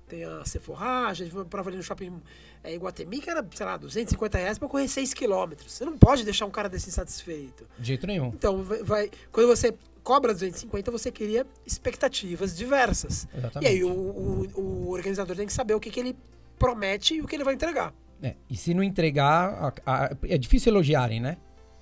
tem 0.08 0.24
a 0.24 0.44
Sephora, 0.44 1.12
já 1.14 1.24
teve 1.24 1.36
uma 1.36 1.44
prova 1.44 1.70
ali 1.70 1.76
no 1.76 1.82
shopping 1.82 2.20
é, 2.64 2.74
Iguatemi 2.74 3.20
que 3.20 3.30
era, 3.30 3.46
sei 3.54 3.64
lá, 3.66 3.76
250 3.76 4.38
reais 4.38 4.58
para 4.58 4.68
correr 4.68 4.88
6 4.88 5.14
quilômetros. 5.14 5.72
Você 5.72 5.84
não 5.84 5.96
pode 5.96 6.24
deixar 6.24 6.46
um 6.46 6.50
cara 6.50 6.68
desse 6.68 6.88
insatisfeito. 6.88 7.66
De 7.78 7.86
jeito 7.88 8.06
nenhum. 8.06 8.28
Então, 8.28 8.62
vai, 8.62 8.82
vai- 8.82 9.10
quando 9.30 9.46
você 9.46 9.74
cobra 10.02 10.32
250, 10.32 10.90
você 10.90 11.12
cria 11.12 11.46
expectativas 11.66 12.56
diversas. 12.56 13.28
Exatamente. 13.36 13.70
E 13.70 13.76
aí 13.76 13.84
o, 13.84 13.90
o- 13.90 14.60
o 14.60 14.90
organizador 14.90 15.36
tem 15.36 15.46
que 15.46 15.52
saber 15.52 15.74
o 15.74 15.80
que, 15.80 15.90
que 15.90 16.00
ele 16.00 16.16
promete 16.58 17.14
e 17.14 17.20
o 17.20 17.26
que 17.26 17.36
ele 17.36 17.44
vai 17.44 17.54
entregar. 17.54 17.94
É, 18.22 18.34
e 18.50 18.56
se 18.56 18.74
não 18.74 18.82
entregar, 18.82 19.72
a- 19.86 20.04
a- 20.06 20.16
é 20.24 20.36
difícil 20.36 20.72
elogiarem, 20.72 21.20
né? 21.20 21.36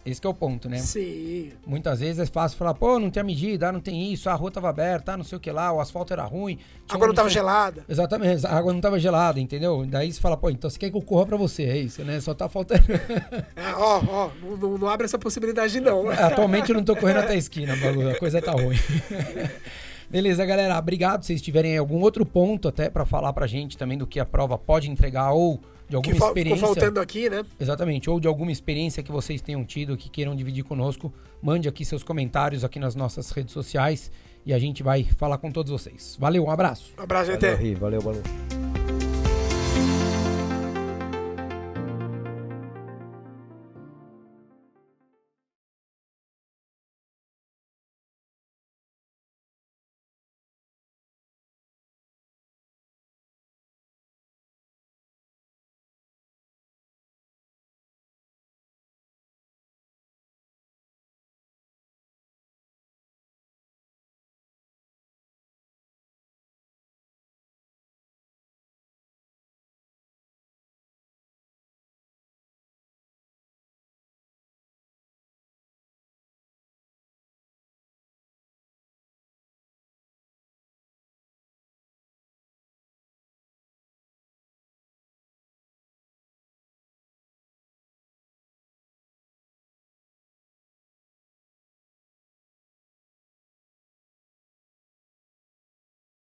Esse 0.06 0.20
que 0.20 0.26
é 0.26 0.30
o 0.30 0.34
ponto, 0.34 0.68
né? 0.68 0.78
Sim. 0.78 1.50
Muitas 1.66 1.98
vezes 2.00 2.18
é 2.20 2.26
fácil 2.26 2.56
falar, 2.56 2.74
pô, 2.74 2.98
não 2.98 3.10
tem 3.10 3.20
a 3.20 3.24
medida, 3.24 3.68
ah, 3.68 3.72
não 3.72 3.80
tem 3.80 4.12
isso, 4.12 4.30
a 4.30 4.34
rua 4.34 4.50
tava 4.50 4.68
aberta, 4.68 5.12
ah, 5.12 5.16
não 5.16 5.24
sei 5.24 5.36
o 5.36 5.40
que 5.40 5.50
lá, 5.50 5.72
o 5.72 5.80
asfalto 5.80 6.12
era 6.12 6.22
ruim. 6.24 6.58
A 6.88 6.94
água 6.94 7.06
não 7.08 7.12
estava 7.12 7.28
sei- 7.28 7.34
gelada. 7.34 7.84
Exatamente, 7.88 8.46
a 8.46 8.50
água 8.56 8.72
não 8.72 8.80
tava 8.80 8.98
gelada, 9.00 9.40
entendeu? 9.40 9.84
Daí 9.86 10.12
você 10.12 10.20
fala, 10.20 10.36
pô, 10.36 10.48
então 10.48 10.70
você 10.70 10.78
quer 10.78 10.90
que 10.90 10.96
eu 10.96 11.02
corra 11.02 11.26
pra 11.26 11.36
você, 11.36 11.64
é 11.64 11.76
isso, 11.78 12.04
né? 12.04 12.20
Só 12.20 12.32
tá 12.34 12.48
faltando. 12.48 12.82
É, 13.56 13.72
ó, 13.74 14.00
ó, 14.08 14.30
não, 14.42 14.56
não- 14.56 14.78
não 14.78 14.88
abre 14.88 15.04
essa 15.06 15.18
possibilidade 15.18 15.80
não. 15.80 16.08
Atualmente 16.10 16.70
eu 16.70 16.76
não 16.76 16.84
tô 16.84 16.94
correndo 16.94 17.18
até 17.20 17.32
a 17.32 17.36
esquina, 17.36 17.74
Balu, 17.76 18.08
a 18.10 18.18
coisa 18.18 18.40
tá 18.40 18.52
ruim. 18.52 18.76
Beleza, 20.10 20.44
galera, 20.46 20.78
obrigado. 20.78 21.22
Se 21.22 21.28
vocês 21.28 21.42
tiverem 21.42 21.76
algum 21.76 22.00
outro 22.00 22.24
ponto 22.24 22.68
até 22.68 22.88
pra 22.88 23.04
falar 23.04 23.32
pra 23.32 23.46
gente 23.46 23.76
também 23.76 23.98
do 23.98 24.06
que 24.06 24.20
a 24.20 24.24
prova 24.24 24.56
pode 24.56 24.90
entregar 24.90 25.32
ou 25.32 25.56
de 25.56 25.90
que 25.90 25.96
alguma 25.96 26.14
fa- 26.14 26.18
ficou 26.18 26.28
experiência. 26.28 26.66
faltando 26.66 27.00
aqui, 27.00 27.28
né? 27.30 27.44
Exatamente, 27.60 28.08
ou 28.10 28.18
de 28.20 28.26
alguma 28.28 28.50
experiência 28.52 29.02
que 29.02 29.12
vocês 29.12 29.40
tenham 29.40 29.64
tido, 29.64 29.96
que 29.96 30.08
queiram 30.08 30.34
dividir 30.34 30.64
conosco, 30.64 31.12
mande 31.42 31.68
aqui 31.68 31.84
seus 31.84 32.02
comentários 32.02 32.64
aqui 32.64 32.78
nas 32.78 32.94
nossas 32.94 33.30
redes 33.30 33.52
sociais 33.52 34.10
e 34.44 34.52
a 34.54 34.58
gente 34.58 34.82
vai 34.82 35.02
falar 35.04 35.38
com 35.38 35.50
todos 35.50 35.70
vocês. 35.72 36.16
Valeu, 36.20 36.44
um 36.44 36.50
abraço. 36.50 36.92
Um 36.98 37.02
abraço, 37.02 37.32
Valeu, 37.32 37.50
gente. 37.50 37.62
Ri, 37.62 37.74
valeu, 37.74 38.00
Balu. 38.02 38.22